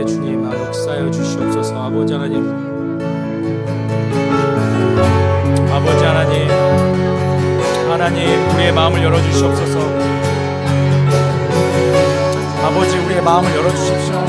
가운데 0.00 0.04
주님 0.06 0.44
아, 0.44 0.54
역사여 0.54 1.10
주시옵소서 1.10 1.82
아버지 1.84 2.12
하나님. 2.12 2.48
아버지 5.70 6.04
하나님 6.04 6.48
하나님 7.88 8.50
우리의 8.54 8.72
마음을 8.72 9.02
열어주시옵소서. 9.02 9.78
아버지 12.64 12.98
우리의 12.98 13.22
마음을 13.22 13.54
열어주십시오. 13.56 14.24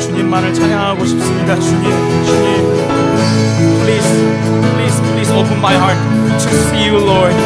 주님만을 0.00 0.54
찬양하고 0.54 1.04
싶습니다. 1.04 1.58
주님 1.58 1.90
주님. 2.24 2.76
Please 3.84 4.10
please 4.74 5.00
please 5.12 5.32
open 5.32 5.58
my 5.58 5.74
heart 5.74 5.98
to 6.38 6.50
see 6.68 6.88
you 6.88 6.98
Lord. 6.98 7.36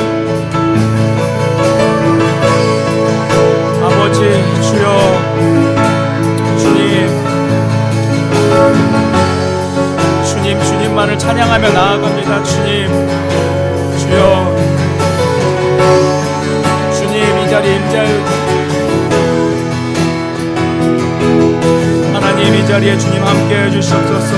아버지 3.82 4.20
주여 4.70 5.70
주님 10.90 10.96
주님만을 10.96 11.18
찬양하며 11.18 11.70
나아갑니다. 11.70 12.42
주님 12.42 12.88
주여. 13.98 14.56
주님 16.92 17.38
이 17.38 17.48
자리에 17.48 17.76
임자여 17.76 18.24
하나님 22.12 22.54
이 22.56 22.66
자리에 22.66 22.98
주님 22.98 23.24
함께 23.24 23.66
해주시옵소서. 23.66 24.34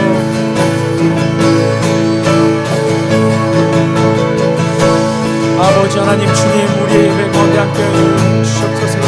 아버지 5.59 5.99
하나님 5.99 6.33
주님 6.35 6.83
우리의 6.83 7.05
예배 7.05 7.31
가운데 7.31 7.59
함께 7.59 7.83
해주시옵소서 7.83 9.02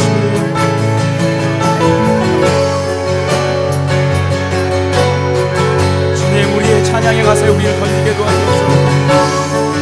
찬양에 7.05 7.21
가서 7.21 7.45
우리를 7.51 7.79
던지게 7.79 8.15
도와주옵소서 8.17 9.75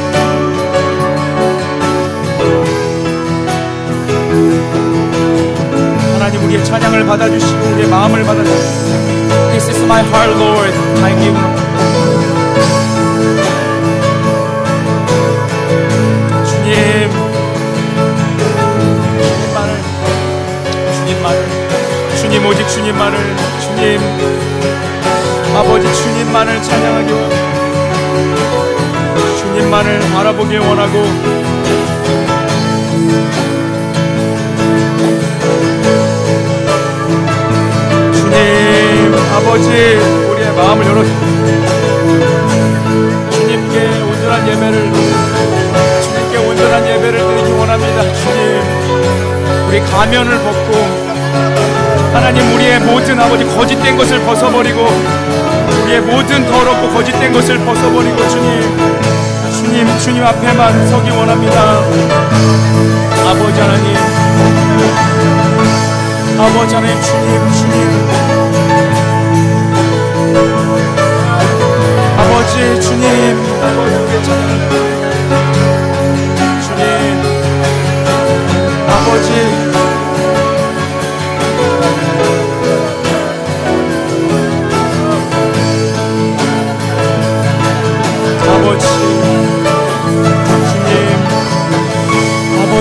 하나님 6.15 6.43
우리의 6.43 6.65
찬양을 6.65 7.05
받아주시고 7.05 7.65
우리의 7.75 7.87
마음을 7.87 8.25
받아주시고 8.25 8.83
This 9.51 9.69
is 9.69 9.81
my 9.83 10.01
heart 10.01 10.37
Lord. 10.37 10.73
I 11.01 11.15
give 11.21 11.39
주님 16.45 17.09
주님만을 19.21 19.81
주님만을 20.93 22.17
주님 22.17 22.45
오직 22.45 22.67
주님만을 22.67 23.17
주님 23.61 24.52
아버지 25.55 25.93
주님만을 25.93 26.61
찬양하기 26.63 27.11
원합니다. 27.13 27.53
주님만을 29.37 30.01
알아보길 30.17 30.59
원하고 30.59 31.03
주님 38.13 39.13
아버지 39.35 39.69
우리의 39.69 40.53
마음을 40.55 40.85
열어 40.87 41.03
주님께 43.29 44.01
온전한 44.01 44.47
예배를 44.47 44.91
주님께 46.01 46.37
온전한 46.37 46.87
예배를 46.87 47.19
드리기 47.19 47.51
원합니다. 47.51 48.01
주님 48.13 49.67
우리 49.67 49.79
가면을 49.81 50.37
벗고 50.39 51.02
하나님 52.13 52.53
우리의 52.53 52.79
모든 52.79 53.19
아버지 53.19 53.43
거짓된 53.43 53.97
것을 53.97 54.19
벗어버리고 54.23 54.87
우리의 55.83 56.01
모든 56.01 56.45
더럽고 56.45 56.89
거짓된 56.93 57.33
것을 57.33 57.57
벗어버리고 57.59 58.27
주님 58.29 58.61
주님 59.51 59.97
주님 59.99 60.23
앞에만 60.25 60.87
서기 60.87 61.09
원합니다. 61.09 61.79
아버지 63.27 63.59
하나님 63.59 63.97
아버지 66.39 66.75
하나님 66.75 67.01
주님 67.01 67.51
주님. 67.51 68.09
아버지 72.17 72.81
주님. 72.81 73.37
아버지 73.61 74.23
찬 74.23 74.92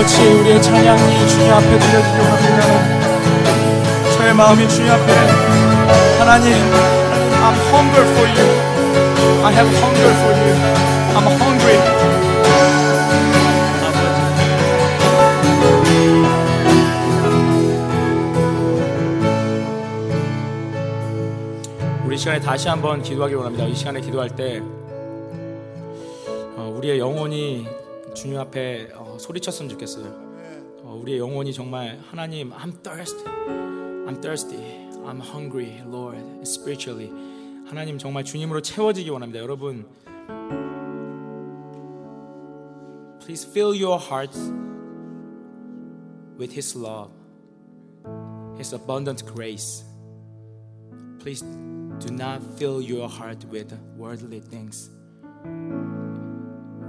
아버지 0.03 0.21
우리의 0.21 0.61
찬양이 0.61 1.27
주님 1.29 1.49
앞에 1.53 1.79
드려지려 1.79 2.23
합니다. 2.25 2.61
저의 4.17 4.33
마음이 4.33 4.67
주님 4.67 4.91
앞에. 4.91 5.13
하나님 6.19 6.51
I'm 6.51 7.55
hunger 7.71 8.03
for 8.11 8.27
you. 8.27 8.47
I 9.45 9.53
have 9.53 9.69
hunger 9.79 10.11
for 10.19 10.33
you. 10.35 10.55
I'm 11.15 11.25
hungry. 11.39 11.79
우리 22.05 22.17
시간에 22.17 22.41
다시 22.41 22.67
한번 22.67 23.01
기도하기 23.01 23.35
원합니다. 23.35 23.65
이 23.67 23.73
시간에 23.73 24.01
기도할 24.01 24.29
때 24.35 24.61
어, 26.57 26.73
우리의 26.75 26.99
영혼이 26.99 27.65
주님 28.13 28.37
앞에 28.39 28.89
어, 28.95 29.12
소리쳤으면 29.23 29.69
좋겠어요. 29.69 30.05
어, 30.83 30.99
우리의 31.01 31.19
영혼이 31.19 31.53
정말 31.53 31.99
하나님, 32.09 32.51
I'm 32.51 32.83
thirsty, 32.83 33.23
I'm 34.05 34.21
thirsty, 34.21 34.89
I'm 35.05 35.21
hungry, 35.21 35.81
Lord, 35.87 36.21
spiritually. 36.41 37.09
하나님 37.65 37.97
정말 37.97 38.25
주님으로 38.25 38.61
채워지기 38.61 39.09
원합니다. 39.09 39.39
여러분, 39.39 39.87
please 43.21 43.47
fill 43.49 43.73
your 43.73 43.97
hearts 43.97 44.51
with 46.37 46.53
His 46.53 46.77
love, 46.77 47.11
His 48.57 48.75
abundant 48.75 49.25
grace. 49.25 49.85
Please 51.19 51.41
do 51.99 52.13
not 52.13 52.43
fill 52.57 52.81
your 52.83 53.07
heart 53.07 53.47
with 53.49 53.73
worldly 53.97 54.41
things. 54.41 54.91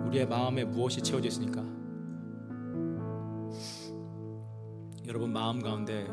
우리의 0.08 0.26
마음에 0.26 0.64
무엇이 0.64 1.00
채워져 1.00 1.28
있습니까? 1.28 1.62
여러분 5.06 5.32
마음 5.34 5.60
가운데 5.60 6.04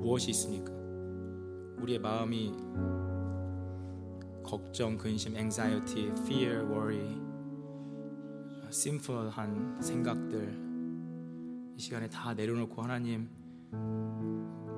무엇이 0.00 0.30
있습니까? 0.32 0.70
우리의 1.80 1.98
마음이 1.98 2.52
걱정, 4.42 4.98
근심, 4.98 5.34
anxiety, 5.34 6.08
fear, 6.18 6.66
worry, 6.66 7.18
sinful한 8.68 9.80
생각들 9.80 10.64
이 11.76 11.80
시간에 11.80 12.08
다 12.10 12.34
내려놓고 12.34 12.82
하나님 12.82 13.30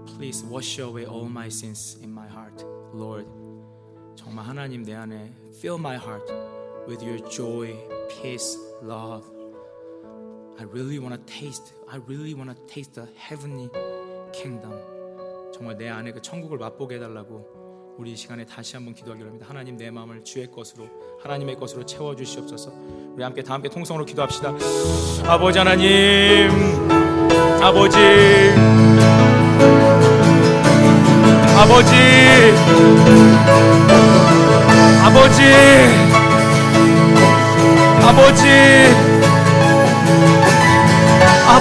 Please 0.07 0.47
wash 0.49 0.81
away 0.81 1.05
all 1.05 1.27
my 1.29 1.49
sins 1.49 1.99
in 2.01 2.13
my 2.13 2.29
heart, 2.29 2.65
Lord. 2.95 3.29
정말 4.15 4.47
하나님 4.47 4.85
내 4.85 4.95
안에 4.95 5.33
fill 5.57 5.81
my 5.81 5.97
heart 5.97 6.33
with 6.87 7.05
your 7.05 7.19
joy, 7.29 7.75
peace, 8.09 8.57
love. 8.83 9.36
I 10.59 10.65
really 10.65 10.99
want 10.99 11.15
to 11.15 11.21
taste. 11.27 11.75
I 11.89 11.99
really 12.09 12.35
want 12.35 12.51
to 12.51 12.57
taste 12.67 12.95
the 12.95 13.09
heavenly 13.17 13.69
kingdom. 14.33 14.73
정말 15.53 15.77
내 15.77 15.89
안에 15.89 16.13
그 16.13 16.21
천국을 16.21 16.59
맛보게 16.59 16.97
해달라고 16.97 17.95
우리 17.99 18.13
이 18.13 18.17
시간에 18.17 18.45
다시 18.45 18.77
한번 18.77 18.95
기도하기로 18.95 19.29
합니다. 19.29 19.47
하나님 19.49 19.77
내 19.77 19.91
마음을 19.91 20.23
주의 20.25 20.51
것으로 20.51 20.89
하나님의 21.23 21.57
것으로 21.57 21.85
채워 21.85 22.15
주시옵소서. 22.15 22.73
우리 23.15 23.23
함께 23.23 23.43
다 23.43 23.55
함께 23.55 23.69
통성으로 23.69 24.05
기도합시다. 24.05 24.55
아버지 25.27 25.59
하나님, 25.59 26.51
아버지. 27.63 27.97
아버지 31.59 31.95
아버지 35.03 35.43
아버지 38.03 39.06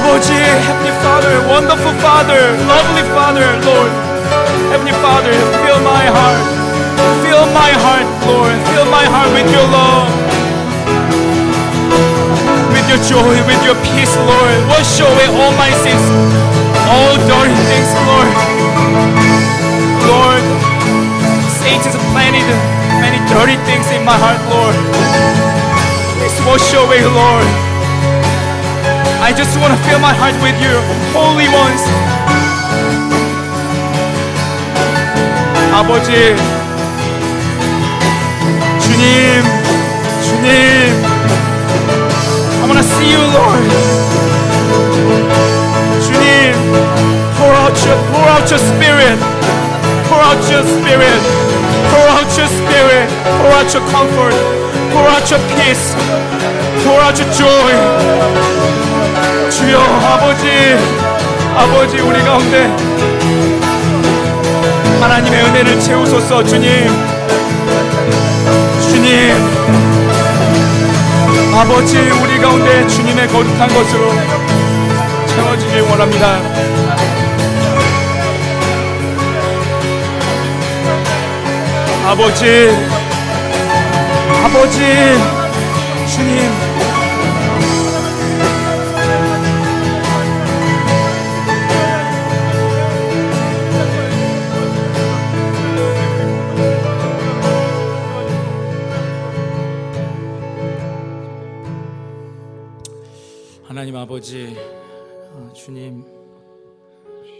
아버지, 0.05 0.33
Heavenly 0.33 0.93
Father, 1.01 1.33
Wonderful 1.49 1.93
Father, 1.97 2.53
Lovely 2.69 3.03
Father, 3.17 3.47
Lord. 3.65 3.91
Heavenly 4.69 4.93
Father, 5.01 5.33
fill 5.65 5.81
my 5.81 6.05
heart. 6.05 6.45
Fill 7.25 7.45
my 7.49 7.71
heart, 7.73 8.05
Lord. 8.29 8.53
Fill 8.69 8.85
my 8.85 9.05
heart 9.05 9.29
with 9.33 9.49
your 9.49 9.65
love. 9.65 10.05
With 12.69 12.85
your 12.85 13.01
joy, 13.01 13.33
with 13.49 13.61
your 13.65 13.77
peace, 13.81 14.13
Lord. 14.29 14.57
Wash 14.69 15.01
away 15.01 15.27
all 15.41 15.53
my 15.57 15.73
sins, 15.81 16.05
all 16.85 17.17
dirty 17.25 17.57
things, 17.65 17.89
Lord. 18.05 18.29
Lord, 20.05 20.45
Satan's 21.49 21.97
planted 22.13 22.45
many 23.01 23.17
dirty 23.33 23.57
things 23.65 23.89
in 23.89 24.05
my 24.05 24.17
heart, 24.21 24.37
Lord. 24.53 24.77
Please 26.21 26.37
wash 26.45 26.69
away, 26.77 27.01
Lord. 27.01 27.74
I 29.24 29.32
just 29.32 29.58
want 29.60 29.72
to 29.74 29.80
fill 29.88 30.00
my 30.00 30.14
heart 30.14 30.34
with 30.42 30.56
you, 30.60 30.74
holy 31.12 31.48
ones. 31.48 31.82
아버지, 35.72 36.10
주님, 38.80 39.42
주님, 40.24 40.50
I 42.60 42.66
want 42.66 42.78
to 42.78 42.84
see 42.84 43.10
you, 43.10 43.22
Lord. 43.32 43.64
주님, 46.04 46.54
pour 47.38 47.54
out 47.54 47.76
your, 47.86 47.96
pour 48.12 48.26
out 48.28 48.50
your 48.50 48.58
spirit, 48.58 49.18
pour 50.08 50.20
out 50.20 50.42
your 50.50 50.64
spirit, 50.64 51.20
pour 51.88 52.06
out 52.12 52.28
your 52.36 52.48
spirit, 52.48 53.08
pour 53.38 53.52
out 53.54 53.72
your 53.72 53.84
comfort, 53.90 54.34
pour 54.92 55.06
out 55.08 55.30
your 55.30 55.40
peace, 55.56 55.94
Joy. 57.31 58.15
주여 59.49 59.79
아버지 59.79 60.47
아버지 61.55 61.99
우리 61.99 62.21
가운데 62.23 62.65
하나님의 65.01 65.43
은혜를 65.45 65.79
채우소서 65.79 66.43
주님 66.43 66.87
주님 68.81 69.33
아버지 71.55 71.97
우리 71.97 72.37
가운데 72.39 72.85
주님의 72.87 73.27
거룩한 73.29 73.67
것으로 73.69 74.11
채워지길 75.27 75.81
원합니다 75.81 76.41
아버지 82.07 82.75
아버지 84.43 84.79
주님 86.07 86.64
하나님 103.67 103.95
아버지, 103.95 104.55
어, 105.31 105.51
주님, 105.55 106.05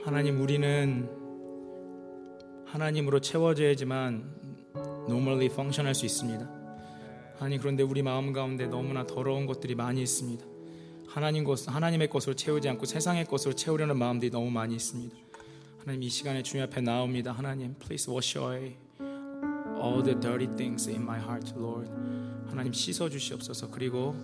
하나님 0.04 0.42
우리는 0.42 1.08
하나님으로 2.66 3.20
채워져야지만 3.20 4.34
normally 5.08 5.46
function할 5.46 5.94
수 5.94 6.08
있습니다. 6.08 6.50
아니 7.40 7.60
그런데 7.60 7.84
우리 7.84 8.02
마음 8.02 8.34
가운데 8.34 8.66
너무나 8.66 9.06
더러운 9.06 9.46
것들이 9.46 9.76
많이 9.76 10.02
있습니다. 10.02 10.44
하나님 11.08 11.44
것 11.44 11.68
하나님의 11.68 12.10
것으로 12.10 12.34
채우지 12.34 12.70
않고 12.70 12.88
세상의 12.88 13.26
것으로 13.26 13.54
채우려는 13.54 13.96
마음들이 13.96 14.32
너무 14.32 14.50
많이 14.50 14.76
있습니다. 14.76 15.16
하나님 15.78 16.02
이 16.02 16.10
시간에 16.10 16.42
주님 16.42 16.66
앞에 16.66 16.82
나옵니다. 16.82 17.34
하나님, 17.34 17.76
please 17.76 18.12
wash 18.12 18.36
away 18.36 18.76
all 19.80 20.04
the 20.04 20.20
dirty 20.20 20.48
things 20.56 20.90
in 20.90 21.04
my 21.04 21.20
heart, 21.20 21.54
Lord. 21.56 21.88
하나님 22.48 22.74
씻어 22.74 23.10
주시옵소서. 23.10 23.70
그리고 23.70 24.16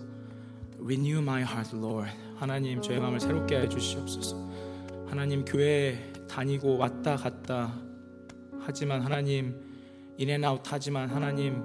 Renew 0.84 1.18
my 1.18 1.42
heart, 1.42 1.76
Lord. 1.76 2.10
하나님 2.36 2.82
저의 2.82 2.98
마음을 2.98 3.20
새롭게 3.20 3.56
해 3.60 3.68
주시옵소서. 3.68 4.36
하나님 5.06 5.44
교회 5.44 6.12
다니고 6.28 6.76
왔다 6.76 7.16
갔다 7.16 7.72
하지만 8.60 9.02
하나님 9.02 9.54
인앤아웃 10.18 10.62
하지만 10.64 11.08
하나님 11.08 11.62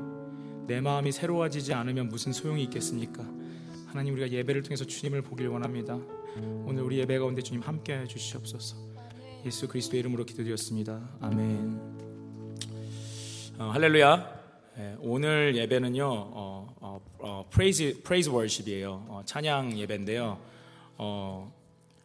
내 0.68 0.82
마음이 0.82 1.12
새로워지지 1.12 1.74
않으면 1.74 2.10
무슨 2.10 2.32
소용이 2.32 2.64
있겠습니까? 2.66 3.24
하나님 3.88 4.14
우리가 4.14 4.30
예배를 4.30 4.62
통해서 4.62 4.86
주님을 4.86 5.24
보길 5.24 5.48
원합니다. 5.48 5.98
오늘 6.66 6.84
우리 6.84 7.00
예배 7.00 7.18
가운데 7.18 7.42
주님 7.42 7.62
함께 7.62 7.98
해 7.98 8.06
주시옵소서. 8.06 8.76
예수 9.46 9.68
그리스도의 9.68 10.02
이름으로 10.02 10.26
기도드렸습니다. 10.26 11.10
아멘. 11.22 11.80
어, 13.58 13.70
할렐루야. 13.74 14.37
네, 14.78 14.96
오늘 15.00 15.56
예배는요. 15.56 16.06
어, 16.06 16.76
어, 16.80 17.02
어, 17.18 17.46
praise 17.52 18.00
praise 18.04 18.32
worship이에요. 18.32 19.06
어, 19.10 19.22
찬양 19.26 19.76
예배인데요. 19.76 20.40
어, 21.00 21.52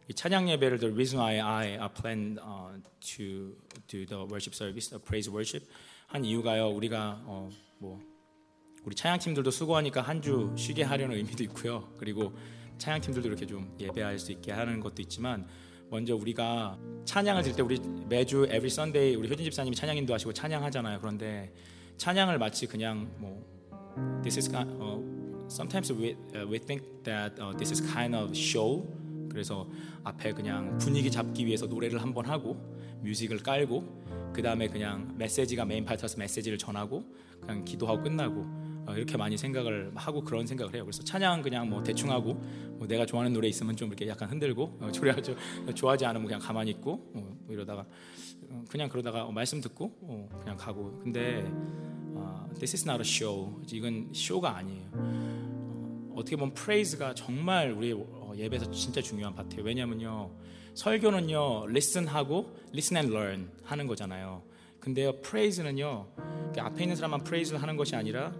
이 0.07 0.13
찬양 0.15 0.49
예배를 0.49 0.79
the 0.79 0.91
reason 0.91 1.21
why 1.21 1.39
I, 1.39 1.77
plan 1.93 2.39
uh, 2.41 2.81
to 3.15 3.55
do 3.85 4.07
the 4.07 4.23
worship 4.25 4.55
service, 4.55 4.89
the 4.89 4.99
praise 4.99 5.29
worship 5.29 5.69
한 6.07 6.25
이유가요. 6.25 6.69
우리가 6.69 7.21
어, 7.25 7.47
뭐 7.77 8.01
우리 8.83 8.95
찬양 8.95 9.19
팀들도 9.19 9.51
수고하니까 9.51 10.01
한 10.01 10.19
주 10.19 10.51
쉬게 10.57 10.81
하려는 10.81 11.15
의미도 11.17 11.43
있고요. 11.43 11.87
그리고 11.99 12.33
찬양 12.79 13.01
팀들도 13.01 13.27
이렇게 13.27 13.45
좀 13.45 13.71
예배할 13.79 14.17
수 14.17 14.31
있게 14.31 14.51
하는 14.51 14.79
것도 14.79 14.99
있지만 15.03 15.47
먼저 15.91 16.15
우리가 16.15 16.79
찬양을 17.05 17.43
들때 17.43 17.61
우리 17.61 17.79
매주 18.09 18.45
every 18.45 18.65
Sunday 18.65 19.15
우리 19.15 19.29
효진 19.29 19.43
집사님이 19.45 19.75
찬양 19.75 19.95
인도하시고 19.97 20.33
찬양하잖아요. 20.33 20.99
그런데 21.01 21.53
찬양을 22.03 22.37
마치 22.37 22.67
그냥 22.67 23.09
뭐 23.15 23.41
this 24.23 24.37
is 24.37 24.51
kind, 24.51 24.69
uh, 24.81 24.99
sometimes 25.47 25.89
we 25.93 26.17
uh, 26.35 26.45
we 26.45 26.59
think 26.59 26.83
that 27.05 27.31
uh, 27.39 27.55
this 27.55 27.71
is 27.71 27.79
kind 27.79 28.13
of 28.13 28.35
show. 28.35 28.83
그래서 29.29 29.65
앞에 30.03 30.33
그냥 30.33 30.77
분위기 30.79 31.09
잡기 31.09 31.45
위해서 31.45 31.65
노래를 31.65 32.01
한번 32.01 32.25
하고 32.25 32.57
뮤직을 33.03 33.37
깔고 33.37 34.33
그 34.33 34.41
다음에 34.41 34.67
그냥 34.67 35.13
메시지가 35.17 35.63
메인 35.63 35.85
파트라서 35.85 36.17
메시지를 36.17 36.57
전하고 36.57 37.05
그냥 37.39 37.63
기도하고 37.63 38.03
끝나고 38.03 38.63
어, 38.85 38.93
이렇게 38.95 39.15
많이 39.15 39.37
생각을 39.37 39.93
하고 39.95 40.25
그런 40.25 40.45
생각을 40.45 40.75
해요. 40.75 40.83
그래서 40.83 41.03
찬양 41.03 41.41
그냥 41.41 41.69
뭐 41.69 41.81
대충 41.83 42.11
하고 42.11 42.33
뭐 42.77 42.85
내가 42.85 43.05
좋아하는 43.05 43.31
노래 43.31 43.47
있으면 43.47 43.77
좀 43.77 43.87
이렇게 43.87 44.07
약간 44.09 44.29
흔들고 44.29 44.77
어, 44.81 44.91
좋아하지 45.73 46.05
않으면 46.05 46.27
그냥 46.27 46.41
가만히 46.41 46.71
있고 46.71 46.93
어, 47.13 47.37
뭐 47.45 47.47
이러다가 47.47 47.81
어, 47.81 47.85
그냥 48.69 48.89
그러다가 48.89 49.29
말씀 49.31 49.61
듣고 49.61 49.91
어, 50.01 50.29
그냥 50.41 50.57
가고 50.57 50.99
근데 51.03 51.43
어, 52.15 52.47
this 52.59 52.75
is 52.75 52.87
not 52.87 53.01
a 53.01 53.07
show 53.07 53.61
이건 53.71 54.09
쇼가 54.13 54.57
아니에요 54.57 54.89
어, 54.93 56.13
어떻게 56.15 56.35
보면 56.35 56.53
프레이즈가 56.53 57.13
정말 57.13 57.71
우리 57.71 57.95
예배에서 58.35 58.71
진짜 58.71 59.01
중요한 59.01 59.35
파트예요 59.35 59.63
왜냐면요 59.63 60.31
설교는요 60.75 61.65
listen하고 61.69 62.55
listen 62.73 62.97
and 62.97 63.15
learn 63.15 63.51
하는 63.63 63.87
거잖아요 63.87 64.43
근데요 64.79 65.21
praise는요 65.21 66.07
앞에 66.57 66.83
있는 66.83 66.95
사람만 66.95 67.23
praise를 67.23 67.61
하는 67.61 67.77
것이 67.77 67.95
아니라 67.95 68.33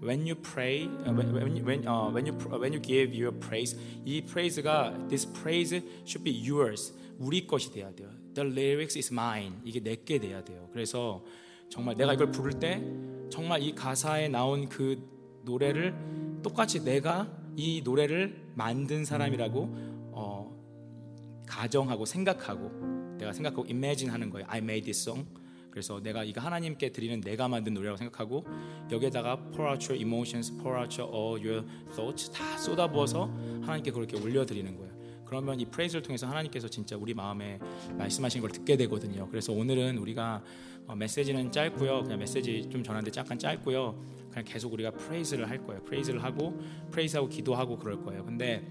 when 0.00 0.26
you 0.26 0.34
pray, 0.34 0.88
uh, 1.06 1.12
when 1.12 1.32
when, 1.64 1.86
uh, 1.86 2.10
when 2.10 2.26
you 2.26 2.32
when 2.32 2.72
you 2.72 2.80
give 2.80 3.14
your 3.14 3.32
praise, 3.32 3.76
이 4.04 4.22
praise가 4.22 5.08
this 5.08 5.26
praise 5.26 5.72
should 6.04 6.24
be 6.24 6.32
yours. 6.32 6.92
우리 7.18 7.46
것이 7.46 7.70
돼야 7.70 7.92
돼요. 7.94 8.08
The 8.34 8.50
lyrics 8.50 8.98
is 8.98 9.12
mine. 9.12 9.56
이게 9.64 9.80
내게 9.80 10.18
돼야 10.18 10.44
돼요. 10.44 10.68
그래서 10.72 11.24
정말 11.68 11.96
내가 11.96 12.14
이걸 12.14 12.30
부를 12.30 12.58
때 12.58 12.82
정말 13.30 13.62
이 13.62 13.74
가사에 13.74 14.28
나온 14.28 14.68
그 14.68 14.98
노래를 15.44 15.94
똑같이 16.42 16.84
내가 16.84 17.30
이 17.56 17.82
노래를 17.82 18.52
만든 18.54 19.04
사람이라고 19.04 19.68
어, 20.12 21.44
가정하고 21.46 22.04
생각하고 22.04 23.16
내가 23.18 23.32
생각하고 23.32 23.64
imagine 23.68 24.12
하는 24.12 24.30
거예요. 24.30 24.46
I 24.48 24.58
made 24.58 24.84
this 24.84 25.02
song. 25.08 25.28
그래서 25.70 26.00
내가 26.00 26.24
이거 26.24 26.40
하나님께 26.40 26.90
드리는 26.90 27.20
내가 27.20 27.46
만든 27.46 27.74
노래라고 27.74 27.96
생각하고 27.96 28.44
여기에다가 28.90 29.36
pour 29.50 29.68
out 29.68 29.86
your 29.86 29.96
emotions, 29.96 30.50
pour 30.58 30.76
out 30.76 31.00
your 31.00 31.14
all 31.14 31.46
your 31.46 31.64
thoughts 31.94 32.30
다 32.32 32.58
쏟아부어서 32.58 33.26
하나님께 33.62 33.92
그렇게 33.92 34.16
올려드리는 34.18 34.76
거예요. 34.76 34.89
그러면 35.30 35.60
이 35.60 35.64
praise를 35.64 36.02
통해서 36.02 36.26
하나님께서 36.26 36.66
진짜 36.66 36.96
우리 36.96 37.14
마음에 37.14 37.60
말씀하신 37.96 38.40
걸 38.40 38.50
듣게 38.50 38.76
되거든요. 38.76 39.28
그래서 39.28 39.52
오늘은 39.52 39.96
우리가 39.98 40.42
어, 40.88 40.96
메시지는 40.96 41.52
짧고요. 41.52 42.02
그냥 42.02 42.18
메시지 42.18 42.68
좀 42.68 42.82
전하는데 42.82 43.16
약간 43.16 43.38
짧고요. 43.38 44.02
그냥 44.28 44.44
계속 44.44 44.72
우리가 44.72 44.90
praise를 44.90 45.48
할 45.48 45.64
거예요. 45.64 45.84
praise를 45.84 46.24
하고 46.24 46.60
praise하고 46.90 47.28
기도하고 47.28 47.78
그럴 47.78 48.02
거예요. 48.02 48.24
근데 48.24 48.66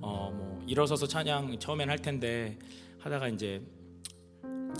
어 0.00 0.30
뭐 0.32 0.62
일어서서 0.68 1.06
찬양 1.08 1.58
처음엔 1.58 1.90
할 1.90 1.98
텐데 1.98 2.56
하다가 3.00 3.28
이제 3.28 3.60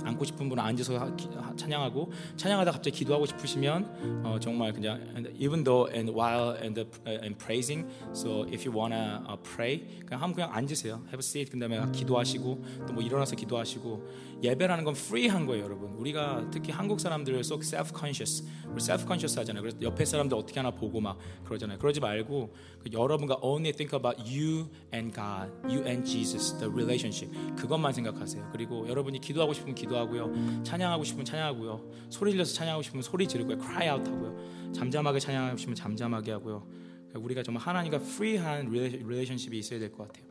앉고 0.02 0.24
싶은 0.24 0.48
분은 0.48 0.62
앉아서 0.62 1.16
찬양하고 1.56 2.10
찬양하다 2.36 2.70
갑자기 2.72 2.98
기도하고 2.98 3.26
싶으시면 3.26 4.22
어, 4.24 4.38
정말 4.40 4.72
그냥 4.72 5.00
even 5.38 5.62
though 5.64 5.90
and 5.94 6.10
while 6.12 6.56
and, 6.60 6.80
and 7.06 7.36
praising 7.38 7.88
so 8.12 8.44
if 8.52 8.66
you 8.66 8.72
wanna 8.76 9.20
uh, 9.28 9.36
pray 9.42 9.84
그냥 10.06 10.22
한번 10.22 10.34
그냥 10.34 10.52
앉으세요. 10.52 11.02
Have 11.06 11.18
a 11.18 11.20
seat. 11.20 11.50
그다음에 11.50 11.80
기도하시고 11.92 12.64
또 12.86 12.94
뭐 12.94 13.02
일어나서 13.02 13.34
기도하시고. 13.36 14.34
예배라는 14.42 14.84
건 14.84 14.94
free한 14.94 15.46
거예요 15.46 15.64
여러분. 15.64 15.92
우리가 15.94 16.48
특히 16.50 16.70
한국 16.70 17.00
사람들 17.00 17.42
속 17.44 17.62
self 17.62 17.92
conscious 17.96 18.44
self 18.76 19.04
conscious 19.06 19.38
하잖아요. 19.38 19.62
그래서 19.62 19.78
옆에 19.80 20.04
사람들 20.04 20.36
어떻게 20.36 20.60
하나 20.60 20.70
보고 20.70 21.00
막 21.00 21.18
그러잖아요. 21.44 21.78
그러지 21.78 22.00
말고 22.00 22.52
그 22.82 22.90
여러분과 22.92 23.38
only 23.42 23.72
think 23.72 23.96
about 23.98 24.20
you 24.20 24.68
and 24.92 25.14
God 25.14 25.50
you 25.64 25.82
and 25.86 26.04
Jesus 26.04 26.52
the 26.58 26.70
relationship. 26.70 27.32
그것만 27.56 27.94
생각하세요. 27.94 28.50
그리고 28.52 28.86
여러분이 28.88 29.20
기도하고 29.20 29.54
싶으면 29.54 29.74
기도하고요. 29.84 30.62
찬양하고 30.64 31.04
싶으면 31.04 31.24
찬양하고요. 31.24 31.90
소리 32.10 32.32
질러서 32.32 32.54
찬양하고 32.54 32.82
싶으면 32.82 33.02
소리 33.02 33.26
지르고요. 33.26 33.58
cry 33.60 33.88
out 33.88 34.10
하고요. 34.10 34.72
잠잠하게 34.72 35.20
찬양하고 35.20 35.56
싶으면 35.56 35.74
잠잠하게 35.76 36.32
하고요. 36.32 36.66
우리가 37.14 37.42
정말 37.42 37.62
하나님과 37.62 37.98
free한 37.98 38.70
relationship이 38.70 39.58
있어야 39.58 39.78
될 39.78 39.92
것 39.92 40.08
같아요. 40.08 40.24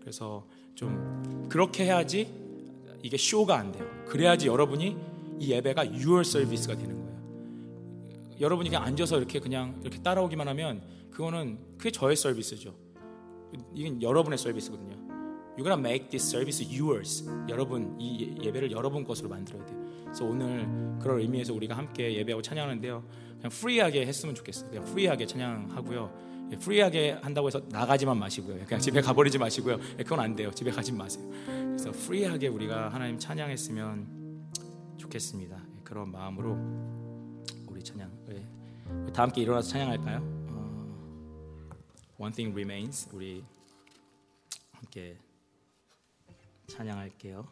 그래서 0.00 0.46
좀 0.74 1.46
그렇게 1.50 1.84
해야지 1.84 2.28
이게 3.02 3.16
쇼가 3.16 3.58
안 3.58 3.72
돼요. 3.72 3.86
그래야지 4.06 4.46
여러분이 4.46 4.96
이 5.38 5.50
예배가 5.52 5.82
your 5.88 6.20
service가 6.20 6.76
되는 6.76 6.98
거예요. 6.98 7.10
여러분이 8.40 8.70
그냥 8.70 8.84
앉아서 8.84 9.18
이렇게 9.18 9.38
그냥 9.38 9.78
이렇게 9.82 10.00
따라오기만 10.02 10.48
하면 10.48 10.82
그거는 11.10 11.58
그게 11.76 11.90
저의 11.90 12.16
서비스죠. 12.16 12.74
이건 13.74 14.00
여러분의 14.00 14.38
서비스거든요. 14.38 14.96
You're 15.60 15.64
gonna 15.68 15.78
make 15.78 16.08
this 16.08 16.26
service 16.26 16.64
yours. 16.64 17.22
여러분 17.50 17.94
이 18.00 18.34
예배를 18.42 18.72
여러분 18.72 19.04
것으로 19.04 19.28
만들어야 19.28 19.62
돼요. 19.66 19.78
그래서 20.04 20.24
오늘 20.24 20.66
그런 20.98 21.20
의미에서 21.20 21.52
우리가 21.52 21.76
함께 21.76 22.14
예배하고 22.14 22.40
찬양하는데요. 22.40 23.04
그냥 23.36 23.50
free하게 23.50 24.06
했으면 24.06 24.34
좋겠어요. 24.34 24.70
그냥 24.70 24.86
free하게 24.86 25.26
찬양하고요. 25.26 26.48
free하게 26.60 27.18
한다고 27.20 27.48
해서 27.48 27.60
나가지만 27.68 28.18
마시고요. 28.18 28.64
그냥 28.64 28.80
집에 28.80 29.02
가버리지 29.02 29.36
마시고요. 29.36 29.78
그건 29.98 30.20
안 30.20 30.34
돼요. 30.34 30.50
집에 30.50 30.70
가지 30.70 30.92
마세요. 30.92 31.30
그래서 31.44 31.92
free하게 31.92 32.48
우리가 32.48 32.88
하나님 32.88 33.18
찬양했으면 33.18 34.48
좋겠습니다. 34.96 35.62
그런 35.84 36.10
마음으로 36.10 36.56
우리 37.68 37.82
찬양. 37.82 38.10
다 39.12 39.24
함께 39.24 39.42
일어나서 39.42 39.68
찬양할까요? 39.68 40.18
어, 40.48 41.70
One 42.16 42.32
thing 42.34 42.50
remains. 42.54 43.10
우리 43.12 43.44
함께 44.72 45.18
찬양할게요. 46.70 47.46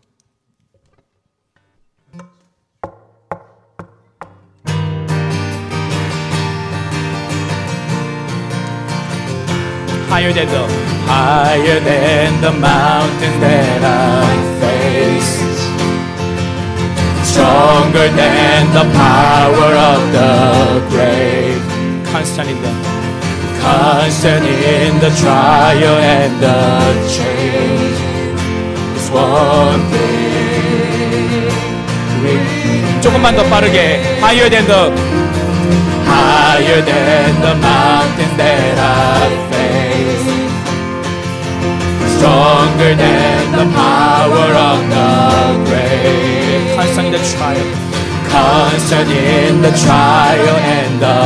higher 10.08 10.32
than 10.32 10.48
the 10.48 10.64
higher 11.06 11.80
than 11.80 12.40
the 12.40 12.50
mountain 12.50 13.34
that 13.44 13.82
I 13.84 14.26
face 14.62 15.34
stronger 17.28 18.08
than 18.16 18.62
the 18.72 18.86
power 18.96 19.70
of 19.92 20.00
the 20.16 20.32
grave 20.90 21.62
constant 22.10 22.48
in 22.48 22.58
the 22.62 22.72
constant 23.60 24.44
in 24.46 24.98
the 24.98 25.12
trial 25.20 25.96
and 26.00 26.32
the 26.42 26.58
change 27.14 27.87
is 29.08 29.14
one 29.14 29.80
thing 29.90 30.08
조금만 33.00 33.34
더 33.36 33.42
빠르게 33.44 34.18
higher 34.20 34.50
than 34.50 34.66
the 34.66 34.90
higher 36.04 36.82
than 36.84 37.40
the 37.40 37.54
mountain 37.56 38.36
that 38.36 38.78
I 38.78 39.28
face 39.50 40.28
stronger 42.16 42.94
than 42.96 43.52
the 43.52 43.66
power 43.74 44.50
of 44.68 44.78
the 44.94 45.10
grave 45.68 46.76
constant 46.76 47.06
in 47.06 47.12
the 47.12 47.22
trial 47.32 47.68
constant 48.28 49.08
in 49.10 49.62
the 49.62 49.72
trial 49.84 50.56
and 50.58 51.00
the 51.00 51.16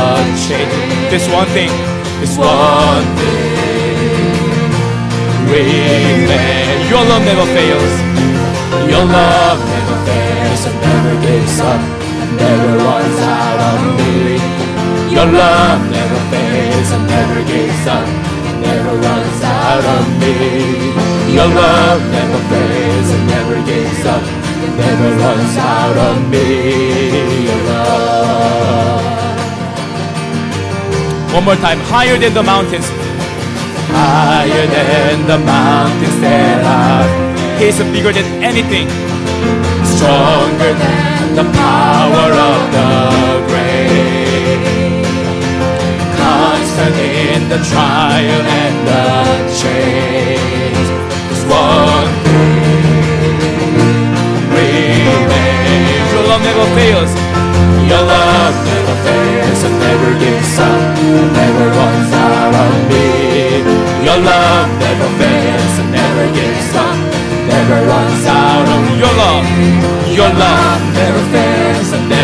change 0.45 1.09
this 1.09 1.27
one 1.29 1.47
thing 1.47 1.71
this 2.21 2.37
one 2.37 3.05
thing 3.17 3.62
remain 5.51 6.87
your 6.89 7.03
love 7.09 7.23
never 7.25 7.45
fails. 7.57 7.93
Your 8.89 9.05
love 9.05 9.59
never 9.65 9.97
fails. 10.05 10.61
And 10.69 10.77
never 10.81 11.13
gives 11.25 11.59
up. 11.59 11.81
And 12.21 12.31
never 12.37 12.77
runs 12.77 13.19
out 13.19 13.59
on 13.69 13.97
me 13.97 14.37
your 15.13 15.25
love 15.25 15.81
never 15.91 16.19
fails. 16.31 16.89
And 16.95 17.05
never 17.07 17.39
gives 17.45 17.87
up. 17.87 18.07
And 18.47 18.61
never 18.61 18.93
runs 18.97 19.41
out 19.43 19.83
on 19.95 20.05
me 20.21 20.33
your 21.33 21.47
love 21.47 22.01
never 22.11 22.39
fails. 22.51 23.09
And 23.15 23.27
never 23.27 23.57
gives 23.65 24.05
up. 24.05 24.23
And 24.23 24.77
never 24.77 25.09
runs 25.23 25.57
out 25.57 25.97
on 25.97 26.29
me 26.29 26.45
your 27.47 27.61
love. 27.69 29.01
One 31.33 31.43
more 31.45 31.55
time. 31.55 31.79
Higher 31.89 32.17
than 32.17 32.33
the 32.33 32.43
mountains 32.43 33.02
higher 33.91 34.65
than 34.67 35.27
the 35.27 35.39
mountains 35.39 36.19
that 36.21 36.63
are 36.63 37.23
He's 37.59 37.77
bigger 37.79 38.11
than 38.11 38.43
anything. 38.43 38.89
Stronger 39.85 40.73
than 40.73 41.35
the 41.35 41.45
power 41.55 42.27
of 42.51 42.61
the 42.75 42.91
grave 43.47 45.05
constant 46.17 46.95
in 46.97 47.47
the 47.47 47.59
trial 47.71 48.41
and 48.61 48.75
the 48.89 49.07
change 49.61 50.89
is 51.31 51.41
one 51.47 52.11
thing. 52.25 53.63
Remains 54.51 56.09
your 56.11 56.25
love 56.27 56.43
never 56.43 56.67
fails. 56.75 57.11
Your 57.87 58.03
love 58.03 58.55
never 58.65 58.92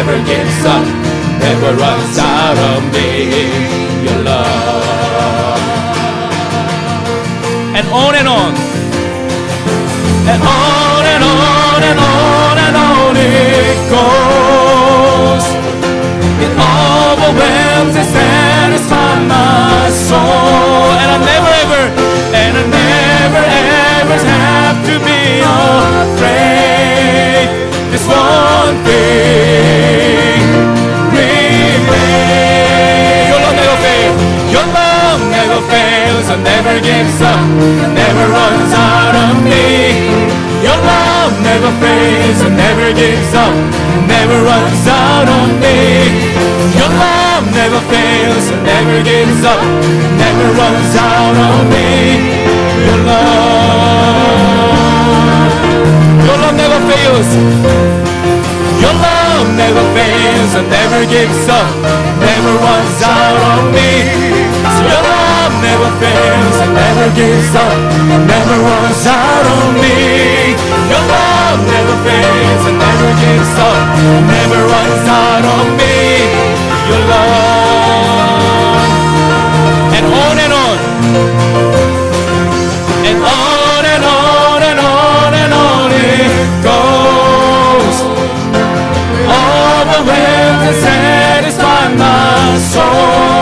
never 0.09 0.25
gives 0.25 0.65
up 0.65 0.85
never 1.39 1.77
runs 1.77 2.17
out 2.17 2.57
on 2.57 2.81
me 2.91 3.09
your 4.03 4.23
love. 4.23 5.59
And 7.77 7.87
on 7.89 8.15
and 8.15 8.27
on. 8.27 8.53
And 10.31 10.41
on 10.41 11.03
and 11.13 11.23
on 11.23 11.81
and 11.89 11.99
on 11.99 12.57
and 12.65 12.75
on 12.75 13.15
it 13.17 13.77
goes. 13.93 15.45
It 16.43 16.51
overwhelms 16.57 17.95
and 18.01 18.09
satisfies 18.09 19.21
my 19.29 19.89
soul. 19.93 20.89
And 21.01 21.09
I 21.13 21.17
never 21.33 21.51
ever 21.63 21.83
and 22.41 22.53
I 22.57 22.65
never 22.81 23.43
ever 24.01 24.17
have 24.25 24.77
to 24.89 24.95
be 25.05 25.21
afraid. 26.09 27.47
This 27.91 28.05
one 28.07 28.75
thing 28.85 29.48
fails 36.29 36.43
never 36.43 36.79
gives 36.79 37.21
up 37.21 37.41
never 37.93 38.25
runs 38.29 38.73
out 38.73 39.15
on 39.15 39.43
me. 39.43 39.97
Your 40.61 40.77
love 40.77 41.33
never 41.41 41.71
fails 41.81 42.41
and 42.45 42.55
never 42.55 42.93
gives 42.93 43.33
up 43.33 43.53
never 44.07 44.37
runs 44.43 44.87
out 44.87 45.27
on 45.27 45.59
me. 45.59 45.77
Your 46.77 46.89
love 46.89 47.45
never 47.53 47.79
fails 47.89 48.45
and 48.53 48.63
never 48.63 49.01
gives 49.03 49.43
up 49.43 49.63
never 50.21 50.45
runs 50.53 50.95
out 50.95 51.35
on 51.49 51.69
me. 51.73 51.89
Your 52.85 52.99
love 53.09 53.89
your 56.25 56.37
love 56.37 56.55
never 56.55 56.79
fails. 56.89 57.29
Your 58.83 58.93
love 58.93 59.47
never 59.57 59.83
fails 59.97 60.51
and 60.59 60.69
never 60.69 61.05
gives 61.09 61.47
up 61.49 61.69
never 62.21 62.53
runs 62.65 63.01
out 63.01 63.37
on 63.51 63.73
me. 63.73 63.89
Your 64.89 65.01
love 65.09 65.28
never 65.69 65.91
fails 66.01 66.57
and 66.63 66.73
never 66.73 67.07
gives 67.13 67.53
up 67.53 67.77
never 68.33 68.55
runs 68.67 69.05
out 69.05 69.45
on 69.55 69.67
me. 69.77 70.57
Your 70.89 71.03
love 71.13 71.59
never 71.73 71.95
fails 72.05 72.63
and 72.69 72.77
never 72.85 73.11
gives 73.23 73.53
up 73.69 73.85
never 74.33 74.59
runs 74.73 75.05
out 75.21 75.43
on 75.55 75.65
me. 75.79 75.97
Your 76.89 77.03
love. 77.11 78.49
And 79.97 80.05
on 80.25 80.35
and 80.45 80.53
on. 80.65 80.77
And 83.09 83.19
on 83.37 83.83
and 83.93 84.03
on 84.21 84.59
and 84.69 84.79
on 84.79 85.31
and 85.43 85.51
on 85.67 85.87
it 86.13 86.33
goes. 86.69 87.97
Overwhelms 89.37 90.63
and 90.69 90.77
satisfies 90.85 91.93
my 92.01 92.57
soul 92.73 93.38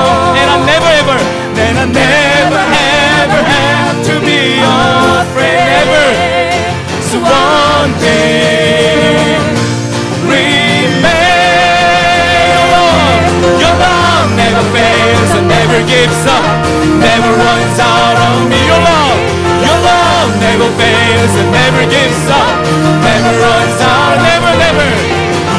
Never 15.78 15.94
gives 15.94 16.26
up, 16.26 16.42
never 16.98 17.30
runs 17.38 17.78
out 17.78 18.18
on 18.18 18.50
me. 18.50 18.58
Your 18.66 18.82
love, 18.82 19.22
your 19.62 19.78
love 19.86 20.34
never 20.42 20.66
fails 20.74 21.34
and 21.38 21.54
never 21.54 21.86
gives 21.86 22.26
up, 22.34 22.66
never 23.06 23.30
runs 23.38 23.78
out, 23.86 24.18
never, 24.26 24.58
never. 24.58 24.90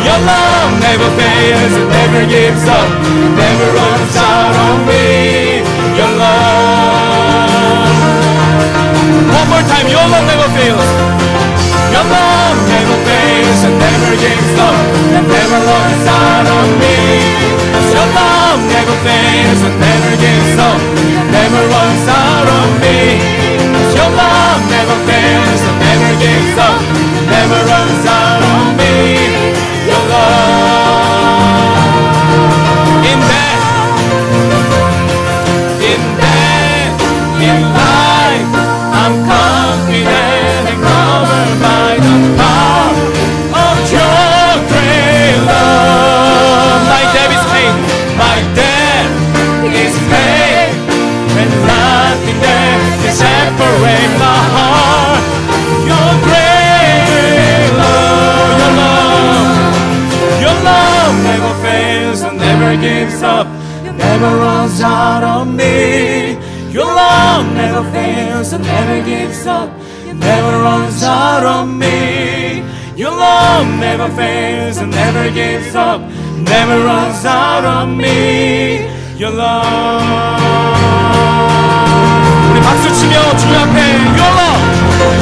Your 0.02 0.18
love 0.26 0.74
never 0.82 1.06
fails 1.14 1.70
and 1.70 1.86
never 1.86 2.26
gives 2.26 2.66
up, 2.66 2.90
never 3.38 3.66
runs 3.78 4.16
out 4.18 4.58
on 4.58 4.90
me. 4.90 5.62
Your 5.94 6.10
love. 6.18 7.86
One 9.38 9.48
more 9.54 9.62
time, 9.70 9.86
your 9.86 10.02
love 10.02 10.26
never 10.26 10.50
fails. 10.50 10.88
Your 11.94 12.06
love 12.10 12.58
never 12.66 12.96
fails 13.06 13.60
and 13.70 13.78
never 13.78 14.10
gives 14.18 14.54
up, 14.66 14.82
and 15.14 15.30
never 15.30 15.58
runs 15.62 16.06
out 16.10 16.46
on 16.58 16.68
me. 16.82 17.77
Love 18.14 18.60
never 18.72 18.96
fails 19.04 19.60
and 19.68 19.76
never 19.80 20.12
gives 20.16 20.56
up, 20.58 20.80
never 21.30 21.60
runs 21.74 22.06
out 22.08 22.46
on 22.58 22.68
me. 22.80 23.20
Your 23.96 24.10
love 24.16 24.62
never 24.70 24.96
fails 25.08 25.62
and 25.68 25.76
never 25.80 26.10
gives 26.22 26.56
up, 26.58 26.80
never 27.28 27.58
runs 27.68 28.06
out 28.06 28.17
gives 62.81 63.23
up, 63.23 63.47
never 63.83 64.37
runs 64.37 64.79
out 64.81 65.23
on 65.23 65.55
me. 65.55 66.37
Your 66.71 66.85
love 66.85 67.45
never 67.55 67.83
fails 67.91 68.53
and 68.53 68.63
never 68.63 69.03
gives 69.03 69.47
up, 69.47 69.69
never 70.13 70.61
runs 70.61 71.01
out 71.03 71.45
on 71.45 71.77
me. 71.79 72.63
Your 72.95 73.11
love 73.11 73.67
never 73.79 74.07
fails 74.09 74.77
and 74.77 74.91
never 74.91 75.31
gives 75.31 75.73
up, 75.75 76.01
never 76.37 76.83
runs 76.83 77.25
out 77.25 77.65
on 77.65 77.97
me. 77.97 78.85
Your 79.17 79.31
love. 79.31 80.63
우리 82.51 82.61
박수 82.61 82.93
치며 82.93 83.37
주 83.37 83.47
앞에 83.47 83.79
Your 84.19 84.31
love, 84.39 84.63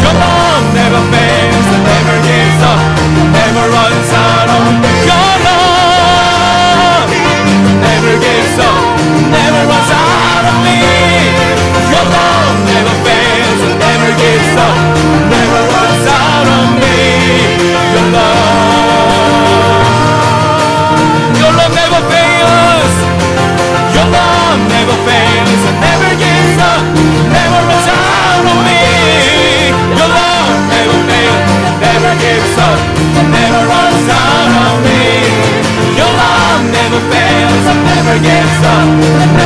Your 0.03 0.15
love 0.23 0.65
never 0.73 1.01
fails 1.11 1.67
and 1.75 1.83
never 1.91 2.17
gives 2.27 2.61
up, 2.71 2.79
never 3.31 3.63
runs 3.71 4.11
out 4.13 4.49
on 4.49 4.81
me. 4.81 4.94
Never 9.30 9.62
runs 9.70 9.90
out 9.90 10.44
of 10.50 10.56
me. 10.66 10.78
Your 11.92 12.06
love 12.10 12.56
never 12.66 12.94
fails 13.06 13.60
and 13.66 13.76
never 13.78 14.10
gives 14.18 14.52
up, 14.58 14.76
never 36.96 37.10
fails 37.10 37.66
never 37.84 38.16
gives 38.22 38.62
up, 38.64 39.45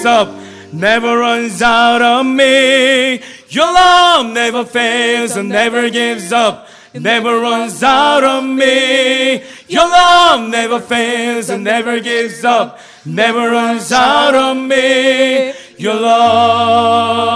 gives 0.00 0.04
up, 0.06 0.28
never 0.72 1.18
runs 1.18 1.62
out 1.62 2.02
on 2.02 2.34
me. 2.36 3.20
Your 3.48 3.72
love 3.72 4.32
never 4.32 4.64
fails 4.64 5.36
and 5.36 5.48
never 5.48 5.90
gives 5.90 6.32
up, 6.32 6.68
never 6.94 7.40
runs 7.40 7.82
out 7.82 8.24
on 8.24 8.56
me. 8.56 9.42
Your 9.68 9.88
love 9.88 10.48
never 10.48 10.80
fails 10.80 11.50
and 11.50 11.62
never 11.64 12.00
gives 12.00 12.42
up, 12.44 12.80
never 13.04 13.50
runs 13.50 13.92
out 13.92 14.34
on 14.34 14.66
me. 14.66 15.52
Your 15.78 15.94
love. 15.94 17.26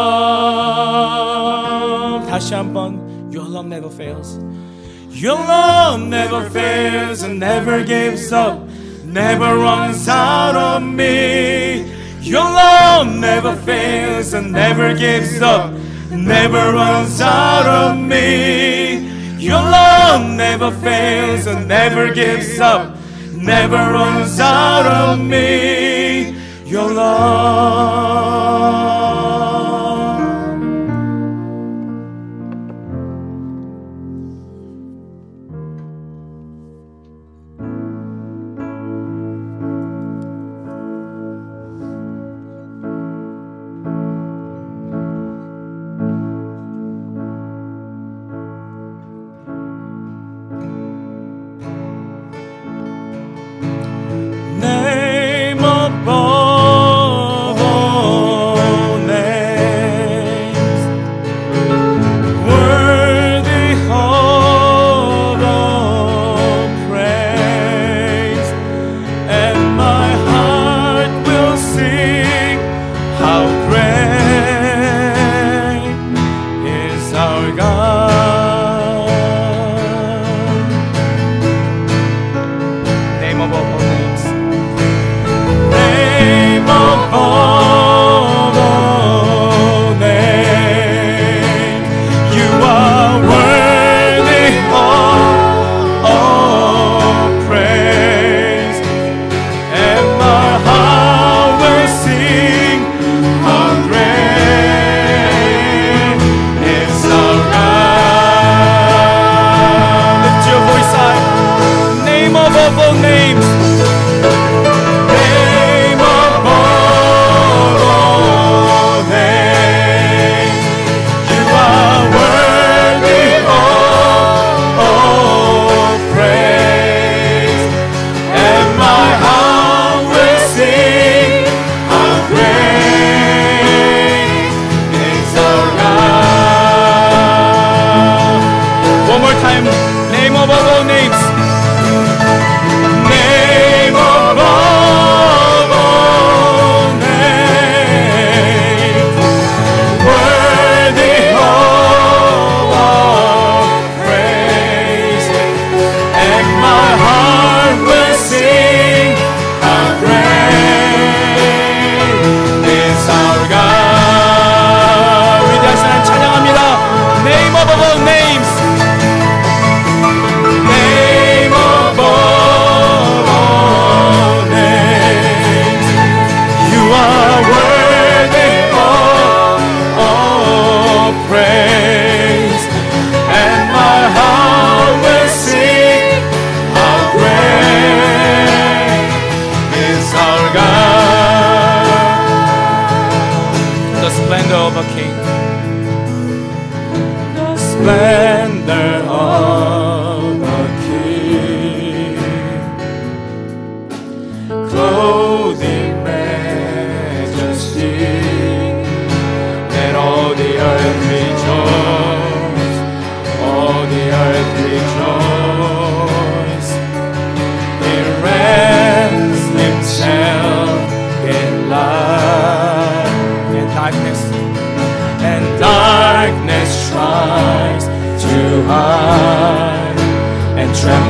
다시 2.31 2.55
한번 2.55 2.99
Your 3.31 3.45
love 3.45 3.67
never 3.69 3.91
fails. 3.91 4.39
Your 5.11 5.37
love 5.37 6.01
never 6.01 6.49
fails 6.49 7.23
and 7.23 7.39
never 7.39 7.85
gives 7.85 8.33
up, 8.33 8.59
never 9.05 9.59
runs 9.59 10.09
out 10.09 10.57
on 10.57 10.97
me. 10.97 11.64
Your 12.26 12.42
love 12.42 13.08
never 13.08 13.56
fails 13.56 14.34
and 14.34 14.52
never 14.52 14.96
gives 14.96 15.44
up, 15.44 15.72
never 16.10 16.74
runs 16.74 17.22
out 17.22 17.68
of 17.68 18.00
me. 18.00 19.38
Your 19.38 19.62
love 19.62 20.36
never 20.36 20.72
fails 20.72 21.46
and 21.46 21.68
never 21.68 22.12
gives 22.12 22.60
up, 22.60 22.98
never 23.32 23.78
runs 23.78 24.40
out 24.40 24.88
of 24.88 25.20
me. 25.20 26.36
Your 26.66 26.92
love. 26.92 28.95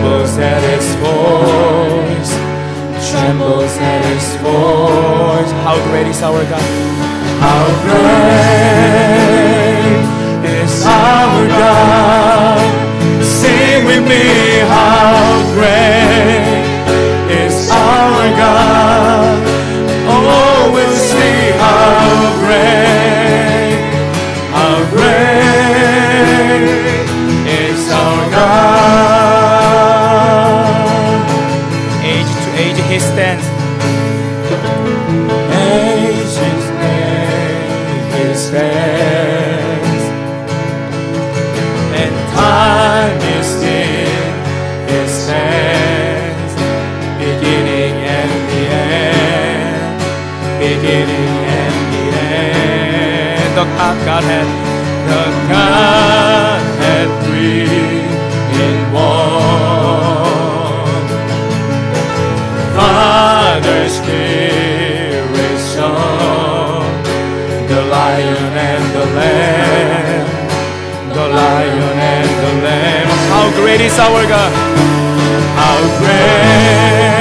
Trembles 0.05 0.37
at 0.37 0.61
his 0.61 0.85
voice, 1.01 2.31
trembles 3.09 3.77
at 3.77 4.05
his 4.05 4.35
voice. 4.37 5.51
how 5.65 5.77
great 5.89 6.07
is 6.07 6.21
our 6.21 6.43
God. 6.43 6.61
How 7.41 7.65
great 7.85 8.05
is 10.61 10.85
our 10.85 11.47
God? 11.47 12.61
Sing 13.23 13.85
with 13.85 14.03
me, 14.07 14.59
how 14.69 15.41
great 15.55 16.04
God, 53.77 53.97
Godhead. 54.05 54.47
The 55.09 55.23
Godhead 55.51 57.09
three 57.25 57.99
in 58.63 58.77
one. 58.93 59.75
Father, 62.75 63.81
Spirit, 63.89 65.59
Son, 65.59 66.87
the 67.67 67.81
Lion 67.83 68.53
and 68.71 68.83
the 68.95 69.05
Lamb, 69.19 70.27
the 71.13 71.27
Lion 71.27 71.97
and 72.15 72.29
the 72.43 72.53
Lamb. 72.65 73.07
How 73.35 73.45
great 73.59 73.81
is 73.81 73.99
our 73.99 74.23
God. 74.25 74.51
How 75.59 75.77
great 75.99 77.14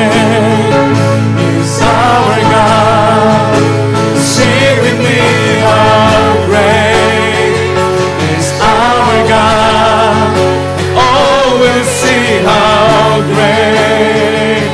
how 12.43 13.21
great, 13.33 14.67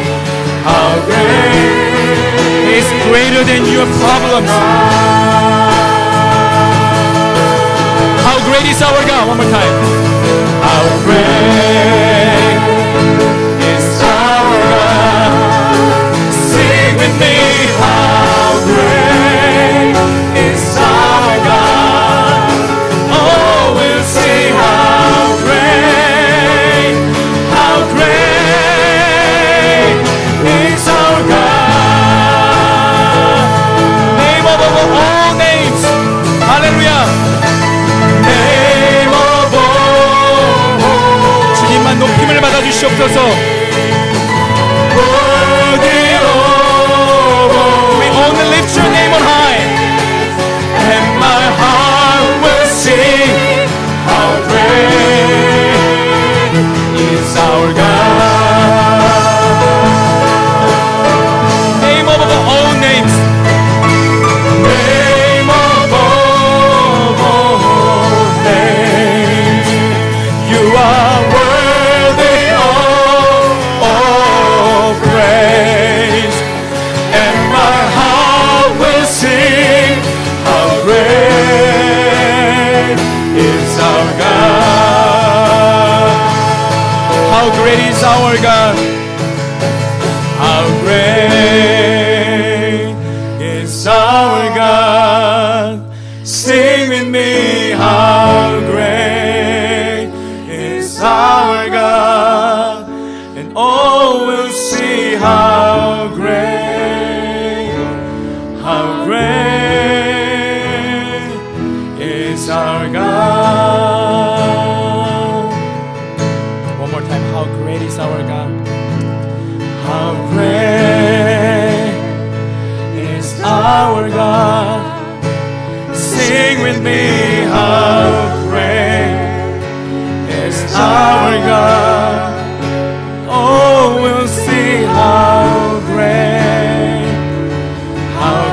how 0.64 0.94
great 1.06 1.80
is 2.78 2.88
greater 3.06 3.44
than 3.44 3.66
your 3.70 3.86
problems. 4.00 4.50
How 8.24 8.38
great 8.48 8.66
is 8.70 8.80
our 8.82 9.02
God? 9.06 9.28
One 9.28 9.36
more 9.36 9.50
time. 9.50 10.09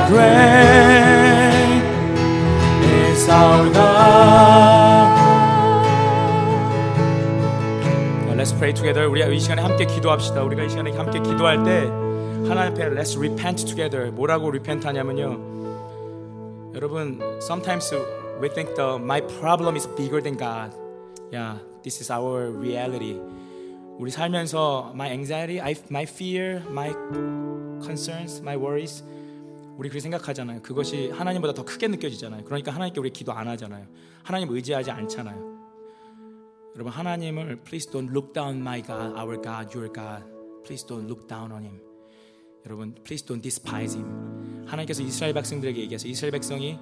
Great 0.08 1.84
is 2.82 3.28
our 3.28 3.68
God. 3.72 5.08
Let's 8.34 8.52
pray 8.52 8.72
together. 8.72 9.06
우리 9.06 9.20
이 9.36 9.40
시간에 9.40 9.60
함께 9.60 9.84
기도합시다. 9.84 10.42
우리가 10.44 10.62
이 10.62 10.70
시간에 10.70 10.92
함께 10.92 11.20
기도할 11.20 11.62
때 11.62 11.84
하나님 12.48 12.72
앞에 12.72 12.88
Let's 12.88 13.18
repent 13.18 13.66
together. 13.66 14.10
뭐라고 14.10 14.48
repent 14.48 14.86
하냐면요. 14.86 16.72
여러분, 16.74 17.20
sometimes 17.42 17.92
we 18.40 18.48
think 18.48 18.74
the 18.76 18.96
my 18.96 19.20
problem 19.40 19.76
is 19.76 19.86
bigger 19.94 20.22
than 20.22 20.38
God. 20.38 20.72
Yeah, 21.30 21.58
this 21.82 22.00
is 22.00 22.10
our 22.10 22.50
reality. 22.50 23.20
우리 23.98 24.10
살면서 24.10 24.92
my 24.94 25.10
anxiety, 25.10 25.60
I, 25.60 25.74
my 25.90 26.06
fear, 26.06 26.62
my 26.70 26.94
concerns, 27.84 28.40
my 28.40 28.56
worries 28.56 29.02
우리 29.78 29.88
그렇게 29.88 30.00
생각하잖아요. 30.00 30.60
그것이 30.60 31.08
하나님보다 31.10 31.54
더 31.54 31.64
크게 31.64 31.86
느껴지잖아요. 31.86 32.44
그러니까 32.44 32.72
하나님께 32.72 32.98
우리 32.98 33.10
기도 33.10 33.32
안 33.32 33.46
하잖아요. 33.46 33.86
하나님 34.24 34.50
의지하지 34.50 34.90
않잖아요. 34.90 35.56
여러분 36.74 36.92
하나님을 36.92 37.62
please 37.62 37.88
don't 37.88 38.10
look 38.10 38.32
down 38.32 38.58
my 38.58 38.82
God, 38.82 39.16
our 39.16 39.40
God, 39.40 39.70
your 39.78 39.88
God. 39.92 40.24
Please 40.64 40.84
don't 40.84 41.04
look 41.04 41.28
down 41.28 41.52
on 41.52 41.62
him. 41.62 41.80
여러분 42.66 42.92
please 43.04 43.24
don't 43.24 43.40
despise 43.40 43.96
him. 43.96 44.66
하나님께서 44.66 45.00
이스라엘 45.04 45.32
백성들에게 45.34 45.80
얘기하세요. 45.82 46.10
이스라엘 46.10 46.32
백성이 46.32 46.76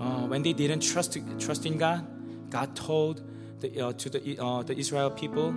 uh, 0.00 0.26
when 0.26 0.42
they 0.42 0.56
didn't 0.56 0.80
trust 0.80 1.20
trust 1.36 1.68
in 1.68 1.78
God, 1.78 2.08
God 2.50 2.72
told 2.74 3.22
the, 3.60 3.84
uh, 3.84 3.92
to 3.98 4.08
the, 4.08 4.40
uh, 4.40 4.64
the 4.64 4.80
Israel 4.80 5.14
people 5.14 5.52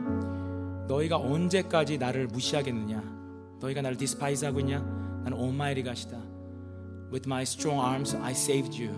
너희가 0.90 1.16
언제까지 1.16 1.98
나를 1.98 2.28
무시하겠느냐? 2.28 3.58
너희가 3.62 3.82
나를 3.82 3.96
despise 3.96 4.46
하고 4.46 4.60
있냐? 4.60 4.80
나는 5.24 5.38
almighty 5.38 5.82
God이시다. 5.82 6.37
With 7.12 7.28
my 7.28 7.44
strong 7.44 7.80
arms 7.82 8.16
I 8.18 8.32
saved 8.32 8.84
you. 8.84 8.94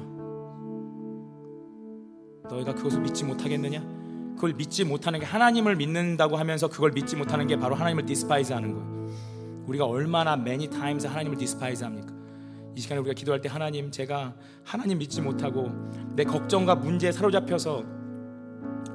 너희가 2.50 2.74
그것을 2.74 3.02
믿지 3.02 3.24
못하겠느냐? 3.24 4.00
그걸 4.36 4.54
믿지 4.54 4.84
못하는 4.84 5.20
게 5.20 5.26
하나님을 5.26 5.76
믿는다고 5.76 6.38
하면서 6.38 6.68
그걸 6.68 6.92
믿지 6.92 7.16
못하는 7.16 7.46
게 7.46 7.58
바로 7.58 7.76
하나님을 7.76 8.06
despise 8.06 8.54
하는 8.54 8.74
거예요. 8.74 9.10
우리가 9.68 9.86
얼마나 9.86 10.34
many 10.34 10.68
times 10.70 11.06
하나님을 11.06 11.38
despise 11.38 11.84
합니까? 11.84 12.14
이 12.76 12.82
시간에 12.82 13.00
우리가 13.02 13.14
기도할 13.14 13.42
때 13.42 13.50
하나님 13.50 13.92
제가 13.92 14.34
하나님 14.64 14.98
믿지 15.00 15.22
못하고 15.22 15.70
내 16.16 16.24
걱정과 16.24 16.76
문제에 16.76 17.12
사로잡혀서 17.12 17.84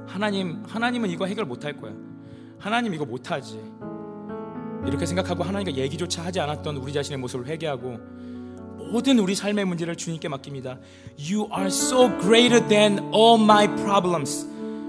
하나님 0.07 0.62
하나님은 0.66 1.11
이거 1.11 1.27
해결 1.27 1.44
못할 1.44 1.77
거야. 1.77 1.92
하나님 2.59 2.94
이거 2.94 3.05
못하지. 3.05 3.61
이렇게 4.87 5.07
생각하고 5.07 5.44
하나님과 5.44 5.77
얘기조차 5.77 6.24
하지 6.24 6.40
않았던 6.40 6.77
우리 6.79 6.92
자신의 6.92 7.18
모습을 7.18 7.46
회개하고 7.46 7.98
모든 8.90 9.18
우리 9.18 9.35
삶의 9.35 9.64
문제를 9.64 9.97
주님께 9.97 10.29
맡깁니다. 10.29 10.79
You 11.18 11.49
are 11.53 11.66
so 11.66 12.11
greater 12.20 12.66
than 12.68 12.99
all 13.14 13.40
my 13.40 13.66
problems. 13.77 14.47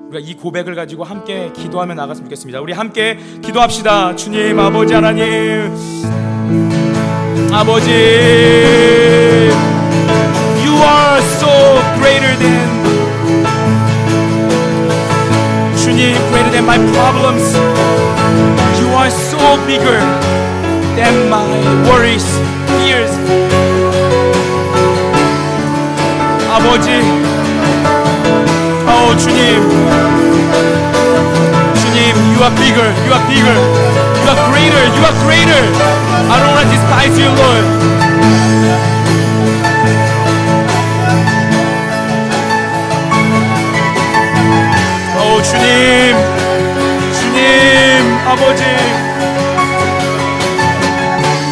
우리가 0.10 0.20
이 0.20 0.36
고백을 0.36 0.76
가지고 0.76 1.04
함께 1.04 1.52
기도하며 1.56 1.96
나갔으면 1.96 2.30
좋겠습니다. 2.30 2.62
우리 2.62 2.74
함께 2.74 3.18
기도합시다. 3.42 4.16
주님, 4.16 4.60
아버지 4.60 4.94
하나님, 4.94 5.74
아버지, 7.52 7.90
You 10.64 10.74
are 10.76 11.20
so 11.20 11.82
greater 11.98 12.38
than 12.38 12.76
주님, 15.76 16.14
greater 16.30 16.52
than 16.52 16.66
my 16.66 16.78
problems. 16.94 17.56
You 18.80 18.88
are 18.94 19.08
so 19.10 19.58
bigger 19.66 20.00
than 20.96 21.28
my 21.30 21.46
worries, 21.90 22.26
fears. 22.78 23.65
아버지 26.66 26.90
어 28.88 29.16
주님 29.18 29.62
주님 31.76 32.16
You 32.34 32.42
are 32.42 32.56
bigger 32.56 32.90
You 33.06 33.14
are 33.14 33.26
bigger 33.30 33.58
You 34.18 34.30
are 34.32 34.42
greater 34.50 34.84
You 34.98 35.04
are 35.06 35.18
greater 35.22 35.62
I 36.28 36.40
don't 36.42 36.54
want 36.56 36.66
to 36.66 36.74
despise 36.74 37.18
you 37.22 37.30
Lord 37.30 37.66
어 45.18 45.42
주님 45.44 46.18
주님 47.14 48.18
아버지 48.28 48.64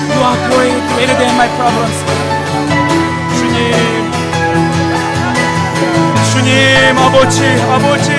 You 0.10 0.21
are 0.23 0.38
great, 0.49 0.82
greater 0.95 1.15
than 1.19 1.36
my 1.38 1.47
problems 1.56 2.22
주님 6.43 6.97
아버지 6.97 7.41
아버지 7.71 8.12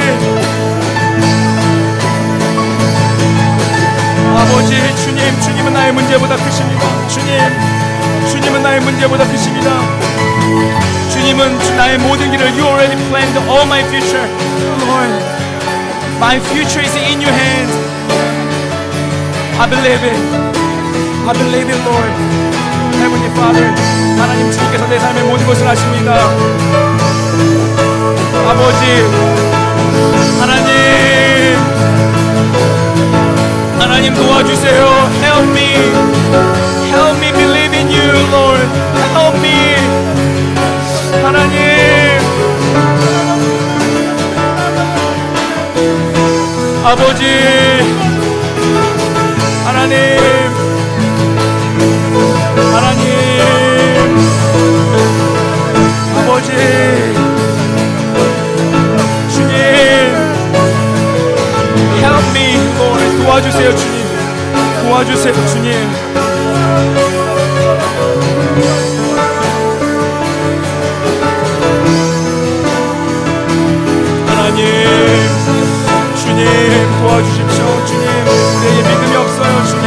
아버지 4.35 4.97
주님 4.97 5.41
주님은 5.43 5.75
나의 5.75 5.93
문제보다 5.93 6.37
크십니다 6.37 7.09
주님 7.09 7.39
주님은 8.31 8.63
나의 8.63 8.81
문제보다 8.81 9.27
크십니다 9.29 9.71
주님은 11.13 11.77
나의 11.77 11.99
모든 11.99 12.31
길을 12.31 12.47
You 12.53 12.65
already 12.65 12.97
planned 13.09 13.39
all 13.47 13.67
my 13.67 13.83
future 13.89 14.27
Lord 14.89 15.23
My 16.17 16.39
future 16.39 16.83
is 16.83 16.97
in 16.97 17.21
your 17.21 17.31
hands 17.31 17.77
I 19.61 19.69
believe 19.69 20.03
it 20.03 20.17
I 21.29 21.33
believe 21.35 21.69
it 21.69 21.81
Lord 21.85 22.13
Heavenly 22.97 23.31
Father 23.33 23.69
하나님 24.19 24.51
주님께서 24.51 24.89
내 24.89 24.99
삶의 24.99 25.25
모든 25.25 25.47
것을 25.47 25.69
아십니다 25.69 26.94
아버지 28.47 28.85
하나님 30.39 31.57
하나님 33.79 34.15
도와주세요 34.15 34.85
Help 35.23 35.49
me 35.51 35.75
Help 36.91 37.19
me 37.19 37.33
believe 37.33 37.73
in 37.75 37.89
you 37.91 38.13
Lord 38.31 38.69
Help 39.15 39.39
me 39.41 39.75
하나님 41.23 41.55
아버지 46.85 47.25
하나님 49.65 49.95
하나님 52.73 53.05
아버지 56.19 57.34
도와주세요 63.35 63.75
주님. 63.75 64.07
도와주세요 64.85 65.35
주님. 65.49 65.73
하나님 74.29 74.63
주님 76.15 76.47
도와주십시오 77.01 77.87
주님. 77.87 78.07
우리에게 78.07 78.89
믿음이 78.89 79.17
없어요 79.17 79.65
주님. 79.67 79.87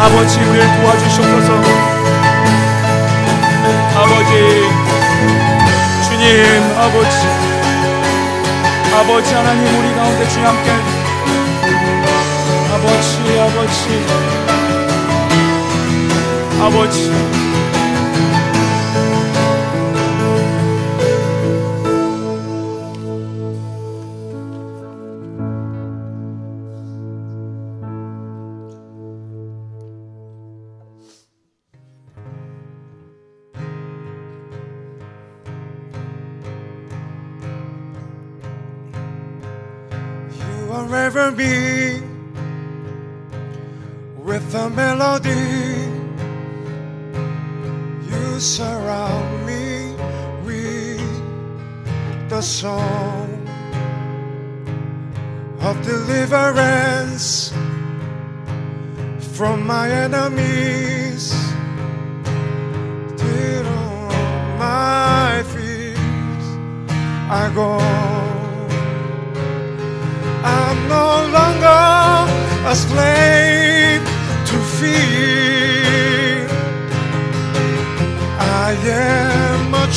아버지 0.00 0.40
우리를 0.40 0.80
도와주시옵소서. 0.80 1.52
아버지 3.96 4.32
주님 6.08 6.24
아버지. 6.78 7.52
아버지 8.94 9.34
하나님 9.34 9.66
우리 9.78 9.94
가운데 9.94 10.28
주님 10.28 10.46
함께 10.46 11.01
Abochi, 12.82 13.22
You 13.44 13.96
Abochi. 16.64 17.32
Forever 40.68 41.30
be 41.32 41.71
melody. 45.02 45.46
You 48.10 48.26
surround 48.38 49.30
me 49.48 49.66
with 50.46 51.10
the 52.28 52.40
song 52.40 53.28
of 55.60 55.74
deliverance 55.92 57.52
from 59.36 59.56
my 59.74 59.86
enemies. 60.06 61.24
Till 63.20 63.66
on 63.66 64.58
my 64.66 65.42
feet 65.52 66.44
I 67.40 67.44
go. 67.58 67.70
I'm 70.58 70.78
no 70.96 71.06
longer 71.36 71.82
a 72.70 72.74
slave. 72.84 73.21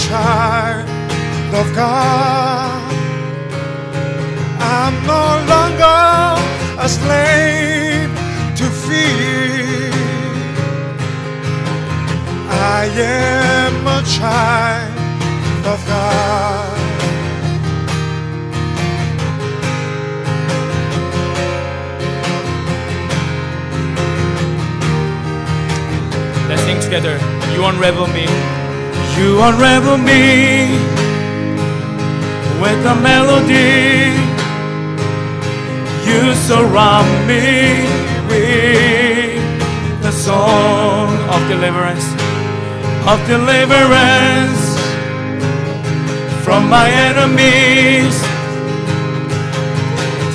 child 0.07 0.87
of 1.55 1.67
God. 1.75 2.93
I'm 4.59 4.95
no 5.13 5.25
longer 5.53 6.01
a 6.85 6.87
slave 6.87 8.11
to 8.59 8.65
fear. 8.85 9.91
I 12.77 12.83
am 12.85 13.87
a 13.97 14.01
child 14.17 15.65
of 15.73 15.79
God. 15.87 16.75
Let's 26.47 26.61
sing 26.61 26.79
together. 26.79 27.17
You 27.55 27.65
unravel 27.65 28.07
me. 28.07 28.54
You 29.17 29.41
unravel 29.41 29.97
me 29.97 30.77
with 32.61 32.85
a 32.85 32.95
melody. 33.09 34.13
You 36.07 36.33
surround 36.35 37.27
me 37.27 37.87
with 38.29 40.01
the 40.01 40.11
song 40.11 41.09
of 41.33 41.47
deliverance. 41.47 42.07
of 43.07 43.19
deliverance 43.27 44.63
from 46.43 46.67
my 46.67 46.89
enemies 46.89 48.15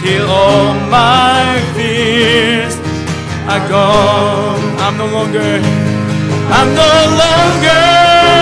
till 0.00 0.26
all 0.30 0.74
my 0.88 1.60
fears 1.74 2.74
are 3.52 3.68
gone. 3.68 4.62
I'm 4.84 4.96
no 4.96 5.06
longer 5.06 5.60
I'm 6.58 6.68
no 6.74 6.92
longer 7.22 8.09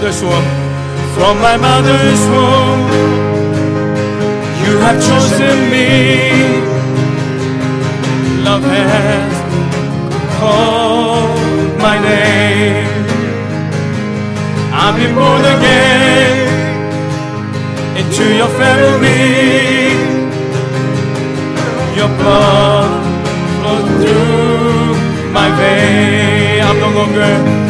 mother's 0.00 0.22
womb. 0.22 0.44
From 1.14 1.36
my 1.42 1.58
mother's 1.58 2.22
womb, 2.32 2.80
you 4.62 4.78
have 4.78 4.98
chosen 5.08 5.56
me. 5.74 5.88
Love 8.42 8.64
has 8.64 9.34
called 10.38 11.78
my 11.78 11.96
name. 12.00 12.88
I've 14.72 14.96
been 14.96 15.14
born 15.14 15.42
again 15.56 16.48
into 18.00 18.24
your 18.40 18.48
family. 18.56 19.92
Your 21.94 22.08
blood 22.16 22.90
flows 23.60 23.88
through 24.00 25.30
my 25.30 25.48
veins. 25.58 26.64
I'm 26.64 26.78
no 26.80 26.88
longer 26.88 27.69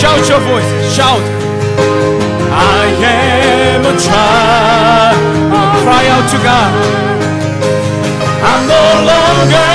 Shout 0.00 0.28
your 0.28 0.38
voice. 0.38 0.70
Shout. 0.94 1.22
I 2.54 2.86
am 3.02 3.82
a 3.82 3.94
child. 3.98 5.18
Cry 5.82 6.04
out 6.14 6.26
to 6.30 6.38
God. 6.38 6.72
I'm 8.50 8.62
no 8.76 8.84
longer 9.10 9.74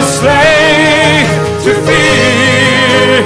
a 0.00 0.04
slave 0.16 1.28
to 1.64 1.72
fear. 1.84 3.20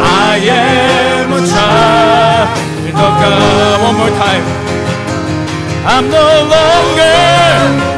I 0.00 0.40
am 0.40 1.32
a 1.32 1.42
child 1.44 2.48
of 2.88 3.12
God. 3.20 3.36
Uh, 3.36 3.84
one 3.88 3.96
more 4.00 4.14
time. 4.24 4.44
I'm 5.84 6.06
no 6.08 6.28
longer 6.56 7.97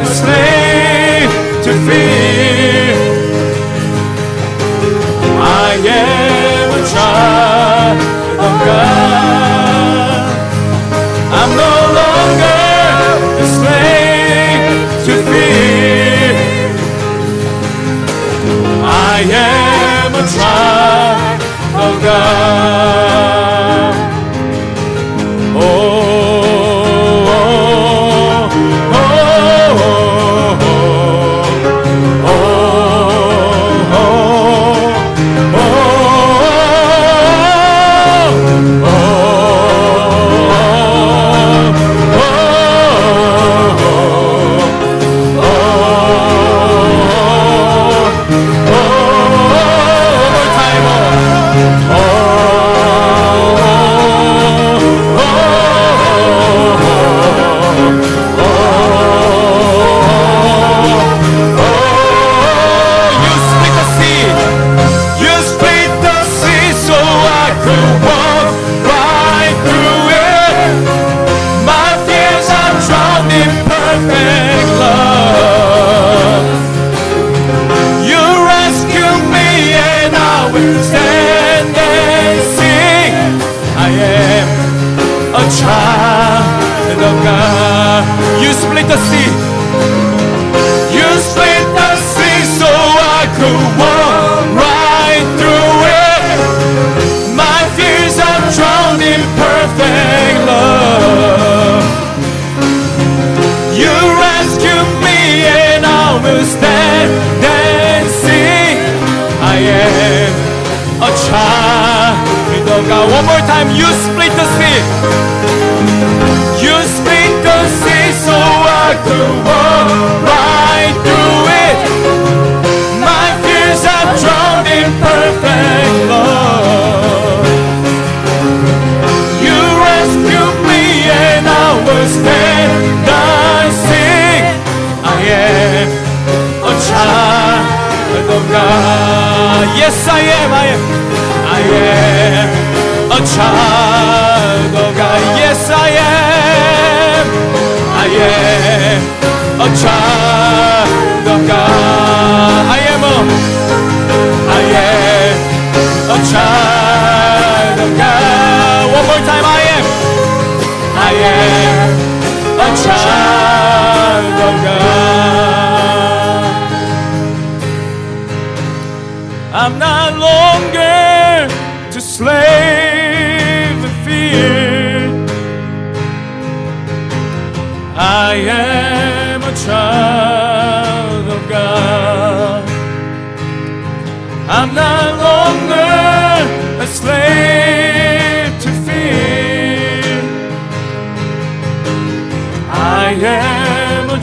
child 149.77 150.20